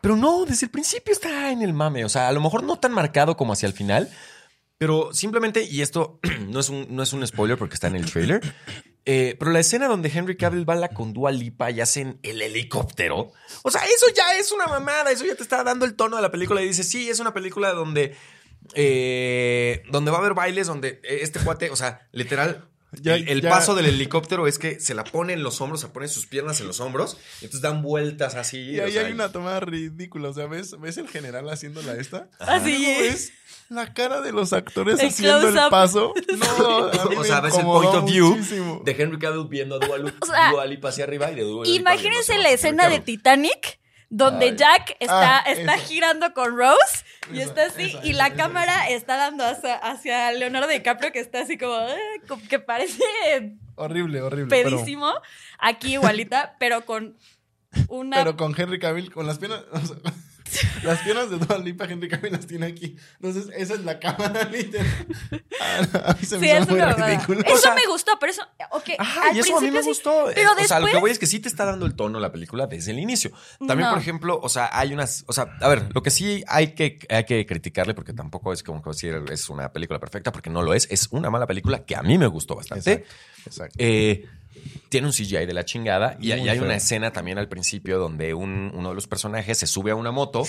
[0.00, 2.04] Pero no, desde el principio está en el mame.
[2.04, 4.10] O sea, a lo mejor no tan marcado como hacia el final,
[4.76, 8.10] pero simplemente, y esto no es un, no es un spoiler porque está en el
[8.10, 8.40] trailer,
[9.04, 13.32] eh, pero la escena donde Henry Cavill bala con Dua Lipa y hacen el helicóptero,
[13.62, 16.22] o sea, eso ya es una mamada, eso ya te está dando el tono de
[16.22, 18.14] la película y dices, sí, es una película donde,
[18.74, 22.68] eh, donde va a haber bailes, donde este cuate, o sea, literal...
[23.00, 25.80] Ya- el el ya- paso del helicóptero es que se la pone en los hombros,
[25.80, 28.58] se pone sus piernas en los hombros, y entonces dan vueltas así.
[28.72, 30.28] Y o ahí sea, hay una tomada ridícula.
[30.28, 32.28] O sea, ¿ves, ¿ves el general haciéndola esta?
[32.38, 33.32] Así Luego es.
[33.74, 36.14] La cara de los actores El haciendo el paso.
[36.58, 36.76] No,
[37.18, 38.80] O sea, ves el point of view muchísimo.
[38.84, 41.42] de Henry Cavill viendo a Dua, Lu- O sea, Dua Lipa hacia arriba y de
[41.42, 43.00] Dua Lipa Imagínense la escena de.
[43.00, 43.80] Titanic.
[44.14, 44.56] Donde Ay.
[44.56, 47.02] Jack está, Ah, está girando con Rose
[47.32, 50.68] y Esa, está así, esa, y esa, la esa, cámara está dando hacia, hacia Leonardo
[50.68, 51.96] DiCaprio, que está así como, eh,
[52.28, 53.02] como que parece
[53.74, 54.48] Horrible, horrible.
[54.50, 55.10] pero- pedísimo,
[55.58, 57.16] aquí igualita, pero con
[57.88, 58.18] una...
[58.18, 59.62] Pero, con Henry Cavill, con las piernas.
[59.72, 59.96] o sea,
[60.82, 62.96] las piernas de Dua Lipa, Henry Cavill las tiene aquí.
[63.20, 64.86] Entonces, esa es la cámara, literal.
[65.60, 67.06] A, a mí se me sí, hizo muy mamada.
[67.06, 67.40] ridículo.
[67.40, 68.90] Eso O sea- me gustó, pero eso, ok.
[68.98, 70.32] Ajá, al y eso a mí me principio sí, gustó.
[70.34, 72.18] pero o sea, lo que después- voy es que sí te está dando el tono
[72.20, 73.30] la película desde el inicio.
[73.58, 73.90] También, No.
[73.90, 75.24] por ejemplo, o sea, hay unas.
[75.26, 78.62] O sea, a ver, lo que sí hay que, hay que criticarle, porque tampoco es
[78.62, 80.88] como que decir es una película perfecta, porque no lo es.
[80.90, 82.92] Es una mala película que a mí me gustó bastante.
[82.92, 83.12] Exacto,
[83.46, 83.74] exacto.
[83.78, 84.26] Eh,
[84.88, 86.16] tiene un CGI de la chingada.
[86.20, 86.64] Y, y hay feo.
[86.64, 90.10] una escena también al principio donde un- uno de los personajes se sube a una
[90.10, 90.42] moto.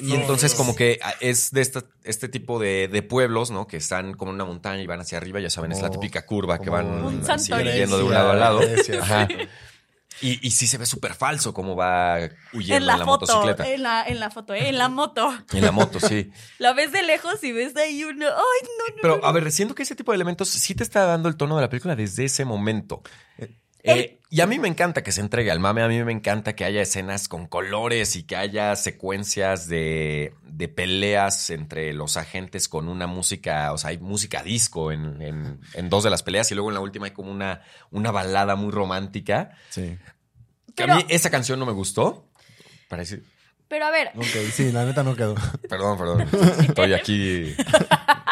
[0.00, 0.58] y No, entonces, no.
[0.58, 3.66] como que ah, es de esta- este tipo de, de pueblos, ¿no?
[3.66, 5.40] Que están como en una montaña y van hacia arriba.
[5.40, 7.22] Ya saben, es la típica curva que van
[7.74, 8.60] yendo de un lado al lado.
[8.60, 9.28] Grecia, Ajá.
[10.22, 12.18] Y, y sí se ve súper falso cómo va
[12.52, 13.68] huyendo en la, foto, motocicleta.
[13.68, 14.68] en la, en la foto, ¿eh?
[14.68, 15.32] en la moto.
[15.52, 16.30] En la moto, sí.
[16.58, 19.00] La ves de lejos y ves ahí uno, ay, no, no.
[19.00, 21.56] Pero, a ver, siento que ese tipo de elementos sí te está dando el tono
[21.56, 23.02] de la película desde ese momento.
[23.82, 26.54] Eh, y a mí me encanta que se entregue al mame, a mí me encanta
[26.54, 32.68] que haya escenas con colores y que haya secuencias de, de peleas entre los agentes
[32.68, 36.50] con una música, o sea, hay música disco en, en- en dos de las peleas
[36.52, 39.50] y luego en la última hay como una, una balada muy romántica.
[39.70, 39.98] Sí.
[40.68, 42.28] Que Pero- a mí esa canción no me gustó.
[42.88, 43.22] Parece,
[43.68, 45.34] Pero a ver, Ok, sí, la neta no quedó.
[45.68, 46.28] Perdón, perdón.
[46.68, 47.54] Estoy aquí.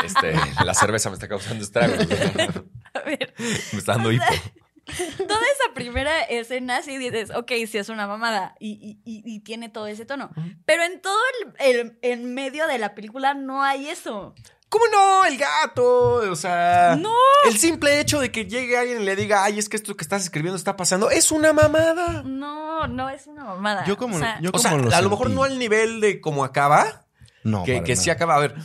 [0.05, 0.35] Este,
[0.65, 1.99] la cerveza me está causando estragos.
[2.95, 3.35] a ver,
[3.73, 4.25] Me está dando hipo.
[5.19, 5.41] toda
[5.79, 10.05] primera escena sí dices, ok, sí es una mamada y, y- y- tiene todo ese
[10.05, 10.31] tono.
[10.65, 11.17] Pero en todo
[11.61, 14.35] el, el- en medio de la película no hay eso.
[14.69, 15.25] ¿Cómo no?
[15.25, 16.31] El gato.
[16.31, 16.95] O sea.
[17.01, 17.15] No.
[17.47, 20.03] El simple hecho de que llegue alguien y le diga, ay, es que esto que
[20.05, 22.23] estás escribiendo está pasando, es una mamada.
[22.23, 23.85] No, no es una mamada.
[23.87, 26.01] Yo como- O sea, yo O sea, como lo a lo mejor no al nivel
[26.03, 27.07] de cómo acaba,
[27.45, 28.35] No, que, que sí acaba.
[28.37, 28.57] A ver,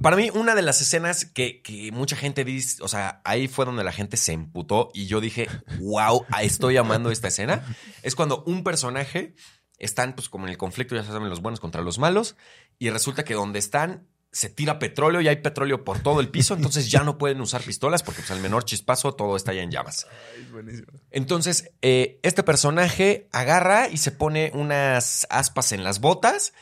[0.00, 3.64] Para mí, una de las escenas que, que mucha gente dice, o sea, ahí fue
[3.64, 5.48] donde la gente se emputó y yo dije,
[5.80, 7.64] wow, estoy amando esta escena.
[8.02, 9.34] Es cuando un personaje
[9.78, 12.36] están, pues, como en el conflicto, ya saben, los buenos contra los malos,
[12.78, 16.54] y resulta que donde están se tira petróleo y hay petróleo por todo el piso,
[16.54, 19.72] entonces ya no pueden usar pistolas porque, pues, al menor chispazo todo está ya en
[19.72, 20.06] llamas.
[20.36, 20.86] Ay, buenísimo.
[21.10, 26.52] Entonces, eh, este personaje agarra y se pone unas aspas en las botas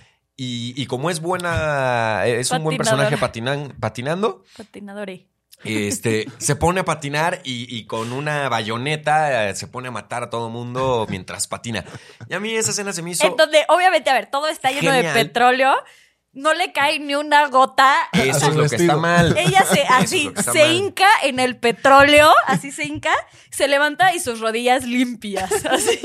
[0.41, 5.23] Y, y como es buena, es un buen personaje patinan- patinando, Patinadores.
[5.65, 10.23] este, se pone a patinar y, y con una bayoneta eh, se pone a matar
[10.23, 11.85] a todo mundo mientras patina.
[12.31, 13.27] Y a mí esa escena se me hizo...
[13.27, 15.13] En donde, obviamente, a ver, todo está lleno Genial.
[15.13, 15.75] de petróleo.
[16.33, 17.97] No le cae ni una gota.
[18.13, 19.37] Eso es lo que está mal.
[19.37, 20.73] Ella se es así se mal.
[20.73, 23.11] hinca en el petróleo, así se hinca,
[23.51, 25.51] se levanta y sus rodillas limpias.
[25.65, 25.99] Así.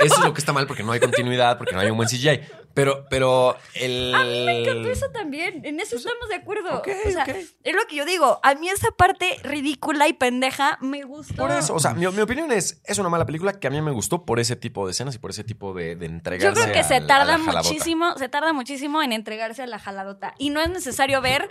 [0.00, 2.08] Eso es lo que está mal porque no hay continuidad, porque no hay un buen
[2.08, 2.40] CGI.
[2.72, 4.14] Pero, pero el...
[4.14, 5.64] A mí me encantó eso también.
[5.64, 6.80] En eso estamos de acuerdo.
[6.80, 8.38] o sea, es lo que yo digo.
[8.42, 11.34] A mí esa parte ridícula y pendeja me gustó.
[11.34, 13.80] Por eso, o sea, mi, mi opinión es, es una mala película que a mí
[13.80, 16.54] me gustó por ese tipo de escenas y por ese tipo de, de entregarse Yo
[16.54, 20.34] creo que se tarda muchísimo, se tarda muchísimo en entregarse a la jaladota.
[20.38, 21.48] Y no es necesario ver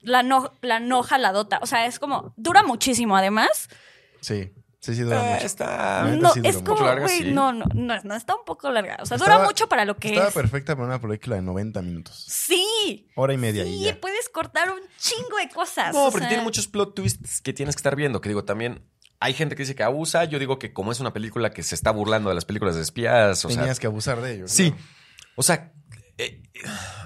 [0.00, 1.58] la no, la no jaladota.
[1.62, 3.68] O sea, es como, dura muchísimo además.
[4.20, 4.52] Sí,
[4.84, 5.46] sí, sí, dura Eh, mucho.
[5.46, 6.02] está...
[6.20, 6.84] No, sí es duró como, mucho.
[6.86, 7.32] larga, güey, sí.
[7.32, 8.98] no, no, no, no, está un poco larga.
[9.00, 10.34] O sea, Estaba- dura mucho para lo que Estaba es.
[10.34, 12.24] perfecta para una película de 90 minutos.
[12.28, 13.08] Sí.
[13.16, 14.00] Hora y media y Sí, ya.
[14.00, 15.94] puedes cortar un chingo de cosas.
[15.94, 18.20] No, porque sea, tiene muchos plot twists que tienes que estar viendo.
[18.20, 18.84] Que digo, también
[19.20, 20.24] hay gente que dice que abusa.
[20.24, 22.82] Yo digo que como es una película que se está burlando de las películas de
[22.82, 24.50] espías, o sea, Tenías que abusar de ellos.
[24.50, 24.74] Sí.
[25.36, 25.72] O sea,
[26.18, 26.42] eh,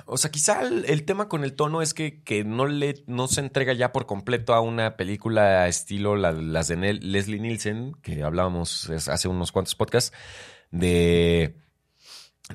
[0.07, 3.27] o sea, quizá el, el tema con el tono es que, que no le no
[3.29, 7.95] se entrega ya por completo a una película estilo la- las de Nel- Leslie Nielsen,
[8.03, 10.17] que hablábamos hace unos cuantos podcasts,
[10.71, 11.57] de,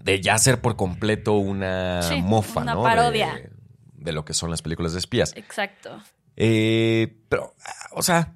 [0.04, 2.84] de ya ser por completo una Sí, mofa, una ¿no?
[2.84, 3.34] parodia.
[3.36, 3.50] De,
[3.96, 5.34] de lo que son las películas de espías.
[5.36, 6.02] Exacto.
[6.36, 7.56] Eh, pero,
[7.92, 8.36] o sea,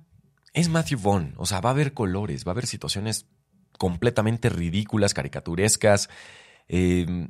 [0.53, 1.33] es Matthew Vaughn.
[1.37, 3.25] O sea, va a haber colores, va a haber situaciones
[3.77, 6.09] completamente ridículas, caricaturescas.
[6.69, 7.27] Eh,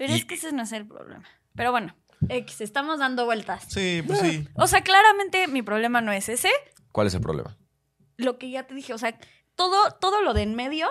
[0.00, 1.24] Pero Y- es que ese no es el problema.
[1.54, 1.94] Pero bueno,
[2.30, 3.64] X, estamos dando vueltas.
[3.68, 4.48] Sí, pues sí.
[4.54, 6.48] O sea, claramente mi problema no es ese.
[6.90, 7.58] ¿Cuál es el problema?
[8.16, 9.18] Lo que ya te dije, o sea,
[9.56, 10.88] todo, todo lo de en medio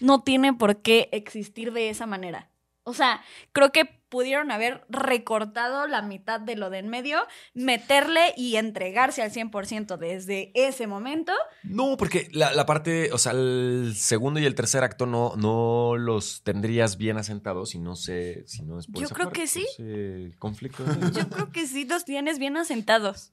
[0.00, 2.50] no tiene por qué existir de esa manera.
[2.82, 3.22] O sea,
[3.52, 7.18] creo que pudieron haber recortado la mitad de lo de en medio,
[7.52, 11.32] meterle y entregarse al 100% desde ese momento.
[11.64, 15.96] No, porque la, la parte, o sea, el segundo y el tercer acto no, no
[15.96, 19.40] los tendrías bien asentados si no sé, si no es por Yo esa creo parte,
[19.40, 19.66] que sí.
[20.38, 20.84] conflicto.
[21.12, 23.32] Yo creo que sí los tienes bien asentados.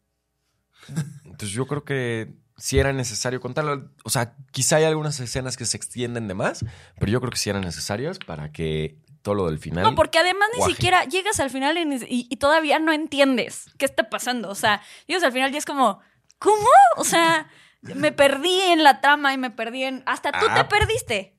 [1.25, 3.91] Entonces yo creo que sí era necesario contarlo.
[4.03, 6.63] O sea, quizá hay algunas escenas que se extienden de más,
[6.99, 9.84] pero yo creo que sí eran necesarias para que todo lo del final.
[9.84, 10.74] No, porque además ni Guaje.
[10.74, 14.49] siquiera llegas al final y, ni- y- y todavía no entiendes qué está pasando.
[14.49, 15.99] O sea, llegas al final y es como,
[16.39, 16.67] ¿cómo?
[16.97, 17.47] O sea,
[17.82, 20.03] me perdí en la trama y me perdí en...
[20.05, 20.55] Hasta tú Ah.
[20.55, 21.36] te perdiste.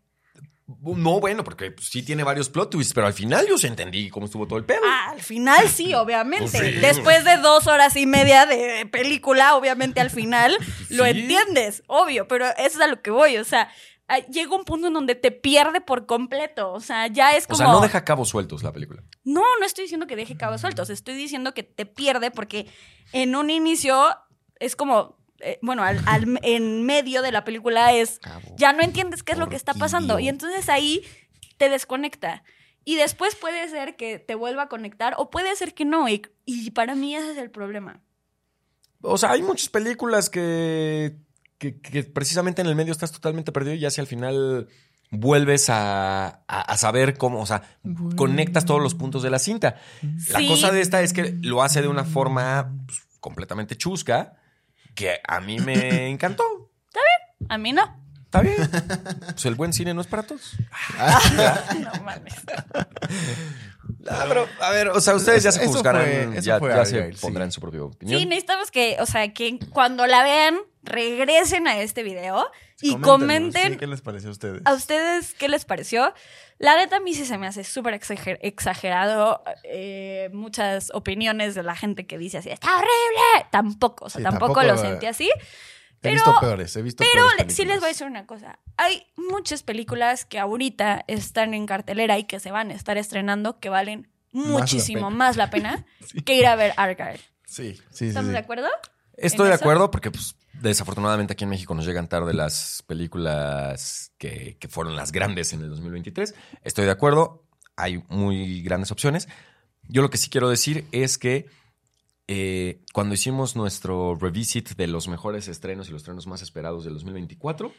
[0.85, 4.27] No, bueno, porque sí tiene varios plot twists, pero al final yo sí entendí cómo
[4.27, 4.81] estuvo todo el pedo.
[4.87, 6.51] Ah, al final sí, obviamente.
[6.59, 6.81] Pues sí.
[6.81, 10.57] Después de dos horas y media de película, obviamente al final
[10.89, 13.37] lo entiendes, obvio, pero eso es a lo que voy.
[13.37, 13.73] O sea, ah,
[14.21, 16.73] llega un punto en donde te pierde por completo.
[16.73, 17.59] O sea, ya es o como...
[17.59, 19.03] sea, no deja cabos sueltos la película.
[19.25, 22.67] No, no estoy diciendo que deje cabos sueltos, estoy diciendo que te pierde porque
[23.13, 24.03] en un inicio
[24.61, 28.55] es como, eh, bueno, al, al- en medio de la película es, Cabo.
[28.57, 31.05] ya no entiendes qué es lo que está pasando y entonces ahí
[31.59, 32.45] te desconecta.
[32.85, 36.09] Y después puede ser que te vuelva a conectar o puede ser que no.
[36.09, 38.03] Y, y para mí ese es el problema.
[39.03, 41.17] O sea, hay muchas películas que,
[41.63, 44.67] que, que precisamente en el medio estás totalmente perdido y ya si al final
[45.13, 47.63] vuelves a, a- a saber cómo, o sea,
[48.17, 49.77] conectas todos los puntos de la cinta.
[50.31, 54.35] La cosa de esta es que lo hace de una forma pues, completamente chusca
[54.97, 56.43] que a mí me encantó.
[57.49, 58.01] A mí no.
[58.25, 58.57] Está bien.
[59.27, 60.57] Pues el buen cine no es para todos.
[61.79, 62.35] No mames.
[64.09, 66.71] Ah, pero, a ver, o sea, ustedes ya se Eso juzgarán, fue- eso ya, fue
[66.71, 67.21] ya se Argyle, sí.
[67.23, 68.19] pondrán su propia opinión.
[68.21, 73.75] Sí, necesitamos que, o sea, que cuando la vean, regresen a este video y comenten
[73.75, 74.63] sí, ¿Qué les pareció a ustedes?
[74.65, 76.13] ¿A ustedes qué les pareció?
[76.59, 79.43] La neta a mí sí se me hace súper exager- exagerado.
[79.65, 83.47] eh, muchas opiniones de la gente que dice así, ¡está horrible!
[83.53, 85.31] Tampoco, o sea, Sí, tampoco, tampoco, lo sentí así.
[86.03, 88.59] He pero- visto peores, he visto Pero peores sí les voy a decir una cosa.
[88.77, 93.59] Hay muchas películas que ahorita están en cartelera y que se van a estar estrenando
[93.61, 95.17] que valen la muchísimo pena.
[95.17, 95.85] más la pena
[96.25, 97.21] que ir a ver Argyle.
[97.47, 98.07] Sí, sí, sí.
[98.09, 98.33] ¿Estamos sí.
[98.33, 98.69] de acuerdo?
[99.17, 99.65] Estoy ¿En de eso?
[99.65, 104.97] acuerdo porque, pues, desafortunadamente aquí en México nos llegan tarde las películas que, que fueron
[104.97, 106.35] las grandes en el 2023.
[106.63, 107.45] Estoy de acuerdo,
[107.77, 109.29] hay muy grandes opciones.
[109.89, 111.47] Yo lo que sí quiero decir es que
[112.35, 116.95] eh, cuando hicimos nuestro revisit de los mejores estrenos y los estrenos más esperados del
[116.95, 117.73] 2024,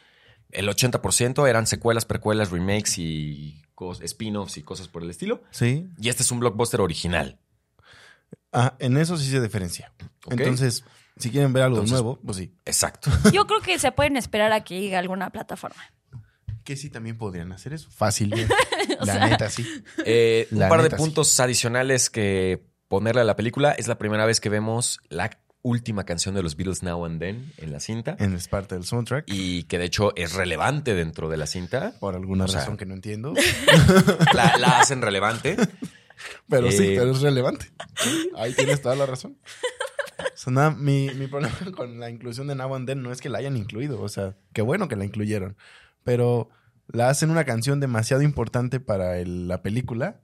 [0.52, 3.60] el 80% eran secuelas, precuelas, remakes y
[4.02, 5.42] spin-offs y cosas por el estilo.
[5.50, 5.88] Sí.
[5.98, 7.40] Y este es un blockbuster original.
[8.52, 9.92] Ah, en eso sí se diferencia.
[10.26, 10.34] Ok.
[10.34, 10.86] Entonces,
[11.18, 12.54] si quieren ver algo Entonces- nuevo, pues sí.
[12.66, 13.10] Exacto.
[13.34, 15.82] Yo creo que se pueden esperar a que llegue alguna plataforma.
[16.64, 17.90] que sí también podrían hacer eso.
[17.92, 18.30] Fácil.
[19.02, 19.68] la neta, sí.
[20.06, 20.96] Eh, un par de sí.
[20.96, 23.72] puntos adicionales que ponerle a la película.
[23.72, 25.30] Es la primera vez que vemos la
[25.62, 28.16] última canción de los Beatles Now and Then en la cinta.
[28.20, 29.26] En es parte del soundtrack.
[29.28, 31.94] Y que de hecho es relevante dentro de la cinta.
[32.00, 33.34] por alguna o sea, razón que no entiendo.
[34.34, 35.56] La, la hacen relevante.
[36.50, 37.72] Pero sí, Eh, pero es relevante.
[38.36, 39.38] Ahí tienes toda la razón.
[40.20, 43.22] O sea, nada, mi, mi problema con la inclusión de Now and Then no es
[43.22, 44.02] que la hayan incluido.
[44.02, 45.56] O sea, qué bueno que la incluyeron.
[46.04, 46.50] Pero
[46.88, 50.20] la hacen una canción demasiado importante para el- la película.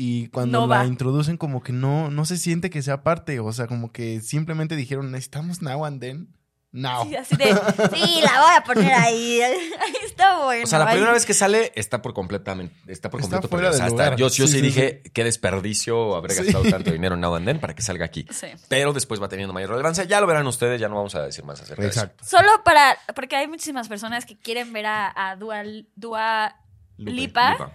[0.00, 0.86] Y cuando No la va.
[0.86, 3.40] introducen, como que no, no se siente que sea parte.
[3.40, 6.34] O sea, como que simplemente dijeron, necesitamos Now and Then.
[6.70, 7.04] Now.
[7.08, 7.46] Sí, así de,
[7.94, 9.40] sí, la voy a poner ahí.
[9.80, 10.62] Ahí está bueno.
[10.64, 10.92] O sea, la ahí.
[10.96, 13.86] primera vez que sale está por completamente, está por Está completo fuera perdida.
[13.86, 16.42] O sea, del está- yo, yo sí, Sí, sí, dije qué desperdicio haber Sí.
[16.44, 18.26] gastado tanto dinero en Now and Then para que salga aquí.
[18.30, 18.48] Sí.
[18.68, 20.04] Pero después va teniendo mayor relevancia.
[20.04, 22.00] Ya lo verán ustedes, ya no vamos a decir más acerca de eso.
[22.00, 22.22] Exacto.
[22.24, 25.62] Solo para, porque hay muchísimas personas que quieren ver a, a Dua,
[25.96, 26.54] Dua
[26.98, 27.52] Lupe, Lipa.
[27.52, 27.72] Lipa.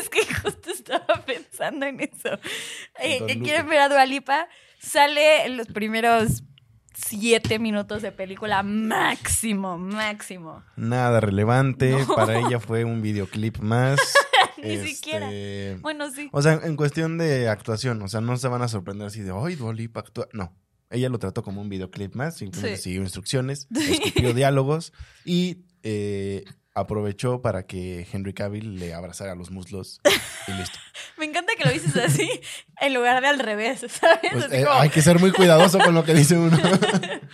[0.00, 0.97] es que justo estaba
[1.58, 2.38] pensando en eso.
[3.00, 4.48] Eh, quieren ver a Dua Lipa.
[4.80, 6.42] Sale en los primeros
[6.94, 10.62] siete minutos de película máximo, máximo.
[10.76, 11.90] Nada relevante.
[11.90, 12.14] No.
[12.14, 13.98] Para ella fue un videoclip más.
[14.62, 15.28] Ni Este, siquiera.
[15.80, 16.28] Bueno, sí.
[16.32, 19.32] O sea, en cuestión de actuación, o sea, no se van a sorprender así de,
[19.32, 20.28] ¡ay, Dua Lipa actúa!
[20.32, 20.56] No.
[20.90, 22.84] Ella lo trató como un videoclip más, simplemente Sí.
[22.84, 24.92] siguió instrucciones, escupió diálogos
[25.24, 26.44] y eh,
[26.78, 30.00] aprovechó para que Henry Cavill le abrazara los muslos
[30.46, 30.78] y listo.
[31.18, 32.28] Me encanta que lo dices así
[32.80, 34.30] en lugar de al revés, ¿sabes?
[34.32, 36.56] Pues, eh, como- hay que ser muy cuidadoso con lo que dice uno.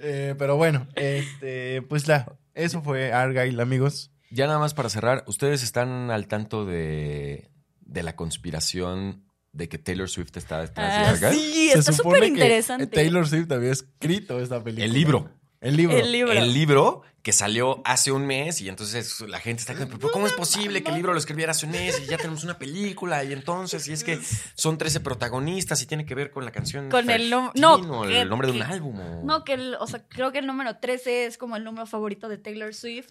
[0.00, 4.10] Eh, pero bueno, este, pues la, eso fue Argyle, amigos.
[4.30, 7.48] Ya nada más para cerrar, ¿ustedes están al tanto de,
[7.80, 11.42] de la conspiración de que Taylor Swift está detrás de Ah, Argyle?
[11.42, 12.86] sí, Se está súper interesante.
[12.86, 14.84] Taylor Swift había escrito esta película.
[14.84, 15.30] El libro.
[15.60, 15.96] El libro.
[15.96, 16.32] El libro.
[16.32, 20.26] El libro que salió hace un mes y entonces la gente está como, "¿Pero ¿cómo
[20.26, 23.22] es posible que el libro lo escribiera hace un mes y ya tenemos una película?
[23.22, 24.18] Y entonces, y es que
[24.54, 26.88] son 13 protagonistas y tiene que ver con la canción.
[26.88, 28.98] Con el no, o que- el nombre de un que- álbum.
[28.98, 31.84] o- No, que el, o sea, creo que el número 13 es como el número
[31.84, 33.10] favorito de Taylor Swift.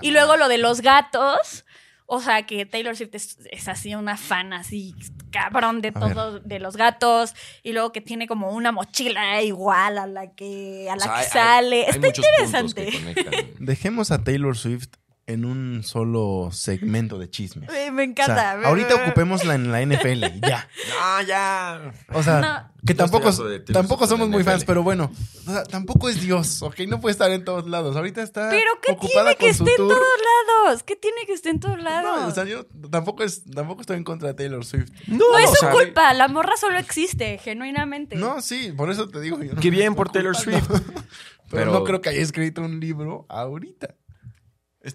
[0.00, 1.64] Y luego lo de los gatos.
[2.06, 4.94] O sea, que Taylor Swift es, es así una fan así
[5.30, 7.34] cabrón de todo, de los gatos.
[7.64, 11.12] Y luego que tiene como una mochila igual a la que, a O la sea,
[11.14, 11.84] que hay- sale.
[11.86, 13.54] hay- Está interesante.
[13.58, 14.88] Dejemos a Taylor Swift
[15.28, 17.68] en un solo segmento de chismes.
[17.68, 18.52] Me O sea, encanta.
[18.68, 20.68] ahorita ocupémosla en la NFL, ya.
[20.88, 21.92] No, ya.
[22.12, 22.72] O sea, No.
[22.86, 23.30] que tampoco,
[23.72, 25.10] tampoco somos muy fans, pero bueno,
[25.48, 26.80] o sea, tampoco es Dios, ¿ok?
[26.86, 27.96] No puede estar en todos lados.
[27.96, 29.98] Ahorita está Pero ¿qué ocupada tiene que esté en todos
[30.64, 30.82] lados?
[30.84, 32.20] ¿Qué tiene que esté en todos lados?
[32.20, 34.90] No, o sea, yo tampoco, es, tampoco estoy en contra de Taylor Swift.
[35.08, 38.14] No, No es o su sea, culpa, la morra solo existe, genuinamente.
[38.14, 39.42] No, sí, por eso te digo.
[39.42, 40.36] Yo no Qué bien por Taylor.
[40.36, 40.68] Swift.
[40.68, 40.82] Pero,
[41.50, 43.96] Pero- no creo que haya escrito un libro ahorita.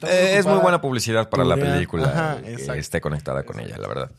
[0.08, 2.74] Eh, es muy buena publicidad para la película Ajá, que exacto.
[2.74, 4.12] esté conectada con ella, la verdad.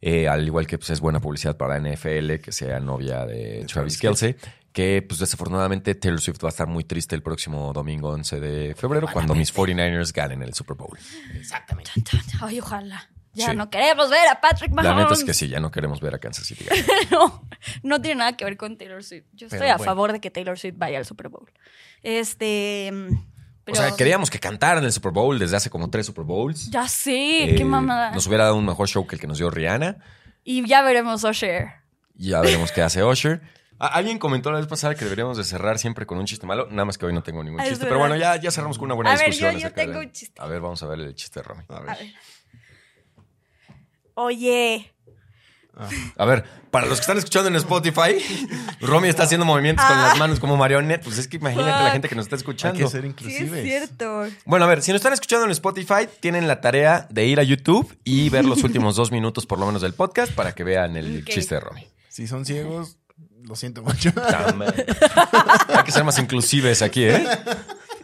[0.00, 3.72] Eh, al igual que pues, es buena publicidad para NFL, que sea novia de Travis
[3.72, 4.36] Travis Kelsey,
[4.72, 8.74] que pues desafortunadamente Taylor Swift va a estar muy triste el próximo domingo 11 de
[8.76, 10.96] febrero cuando mis 49ers ganen el Super Bowl.
[12.40, 13.08] Ay, ojalá.
[13.34, 13.56] Ya Sí.
[13.56, 14.96] no queremos ver a Patrick Mahomes.
[14.96, 16.64] La neta es que sí, ya no queremos ver a Kansas City
[17.10, 17.46] no,
[17.82, 19.26] no tiene nada que ver con Taylor Swift.
[19.32, 19.84] Yo estoy a bueno.
[19.84, 21.48] favor de que Taylor Swift vaya al Super Bowl.
[22.02, 22.92] Este.
[23.72, 26.70] O sea, queríamos que cantaran el Super Bowl desde hace como tres Super Bowls.
[26.70, 28.10] Ya sé, Eh, qué mamada.
[28.12, 29.98] Nos hubiera dado un mejor show que el que nos dio Rihanna.
[30.44, 31.68] Y ya veremos Usher.
[32.14, 33.40] Ya veremos qué hace Usher.
[33.78, 36.66] Alguien comentó la vez pasada que deberíamos de cerrar siempre con un chiste malo.
[36.70, 37.84] Nada más que hoy no tengo ningún Ah, Es chiste.
[37.84, 37.96] verdad.
[37.98, 39.52] Pero bueno, ya, ya cerramos con una buena A ver, discusión.
[39.54, 40.40] yo- yo de- tengo un chiste.
[40.42, 41.62] A ver, vamos a ver el chiste de Romy.
[41.68, 41.96] A A ver.
[41.96, 42.06] ver.
[46.16, 48.16] A ver, para los que están escuchando en Spotify,
[48.80, 50.08] Romy está haciendo movimientos con Ah.
[50.08, 51.04] las manos como marionette.
[51.04, 51.92] Pues es que imagínate la Fuck.
[51.92, 52.78] gente que nos está Hay escuchando.
[52.78, 53.52] que ser sí inclusives.
[53.52, 54.26] es cierto.
[54.44, 57.42] Bueno, a ver, si nos están escuchando en Spotify, tienen la tarea de ir a
[57.42, 60.96] YouTube y ver los últimos dos minutos por lo menos del podcast para que vean
[60.96, 61.86] el chiste de Romy.
[62.08, 62.98] Si son ciegos,
[63.44, 64.10] lo siento mucho.
[65.68, 67.24] Hay que ser más inclusives aquí, ¿eh?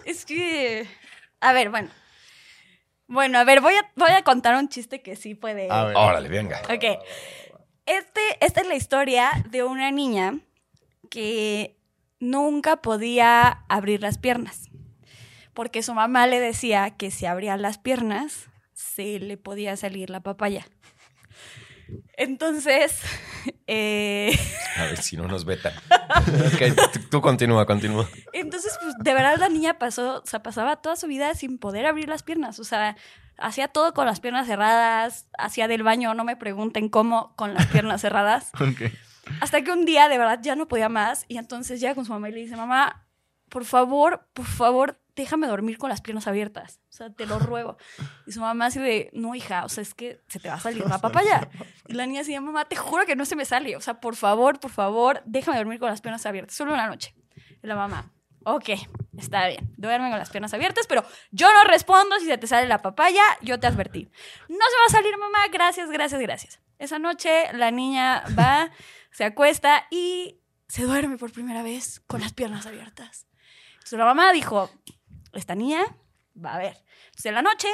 [0.04, 0.86] Es que.
[1.40, 1.88] A ver, bueno.
[3.06, 5.70] Bueno, a ver, voy a, voy a contar un chiste que sí puede.
[5.70, 5.96] A ver.
[5.96, 6.62] Órale, venga.
[6.70, 6.84] Ok.
[7.86, 10.38] Este, esta es la historia de una niña
[11.10, 11.76] que
[12.20, 14.70] nunca podía abrir las piernas.
[15.52, 20.20] Porque su mamá le decía que si abría las piernas, se le podía salir la
[20.20, 20.66] papaya.
[22.16, 22.98] Entonces,
[23.66, 24.36] eh,
[24.76, 25.72] A ver si no nos vetan.
[26.16, 28.08] Ok, tú- tú continúa, continúa.
[28.32, 31.86] entonces, pues, de verdad la niña pasó, o sea, pasaba toda su vida sin poder
[31.86, 32.58] abrir las piernas.
[32.60, 32.96] O sea,
[33.38, 37.66] hacía todo con las piernas cerradas, hacía del baño, no me pregunten cómo, con las
[37.66, 38.50] piernas cerradas.
[38.60, 38.92] Ok.
[39.40, 42.12] Hasta que un día de verdad ya no podía más y entonces ya con su
[42.12, 43.06] mamá y le dice, mamá,
[43.48, 46.80] por favor, por favor, déjame dormir con las piernas abiertas.
[46.90, 47.76] O sea, te lo ruego.
[48.26, 50.60] Y su mamá así de, no, hija, o sea, es que se te va a
[50.60, 51.48] salir la papaya.
[51.86, 53.76] Y la niña así, mamá, te juro que no se me sale.
[53.76, 56.56] O sea, por favor, por favor, déjame dormir con las piernas abiertas.
[56.56, 57.14] Solo una noche.
[57.62, 58.10] Y la mamá,
[58.44, 58.70] ok,
[59.18, 62.66] está bien, duerme con las piernas abiertas, pero yo no respondo si se te sale
[62.68, 64.10] la papaya, yo te advertí.
[64.48, 66.60] No se va a salir, mamá, gracias, gracias, gracias.
[66.78, 68.70] Esa noche la niña va,
[69.10, 73.26] se acuesta y se duerme por primera vez con las piernas abiertas.
[73.74, 74.70] Entonces la mamá dijo,
[75.32, 75.84] esta niña
[76.42, 76.82] va a ver.
[77.06, 77.68] Entonces en la noche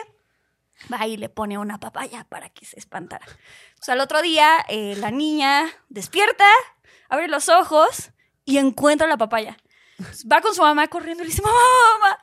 [0.92, 3.24] va y le pone una papaya para que se espantara.
[3.68, 6.44] Entonces al otro día eh, la niña despierta,
[7.08, 8.10] abre los ojos
[8.44, 9.56] y encuentra la papaya.
[10.30, 11.59] Va con su mamá corriendo y le dice, mamá,
[11.98, 12.18] mamá,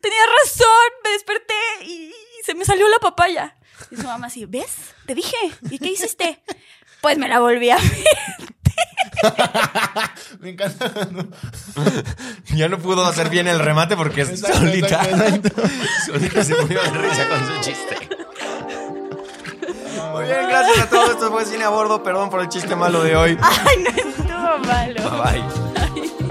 [0.00, 1.54] tenía razón, me desperté
[1.84, 2.12] y
[2.44, 3.56] se me salió la papaya.
[3.90, 4.74] Y su mamá así, ¿ves?
[5.06, 5.36] Te dije.
[5.70, 6.42] ¿Y qué hiciste?
[7.00, 8.06] Pues me la volví a ver.
[10.40, 10.92] Me encanta.
[12.54, 15.62] Ya no pudo hacer bien el remate porque es Exacto, solita, exacto, exacto.
[16.06, 18.08] solita se murió de risa con su chiste.
[20.12, 21.10] Muy bien, gracias a todos.
[21.10, 22.02] Esto fue Cine a Bordo.
[22.02, 23.38] Perdón por el chiste malo de hoy.
[23.40, 25.22] Ay, no estuvo malo.
[25.22, 26.27] Bye bye.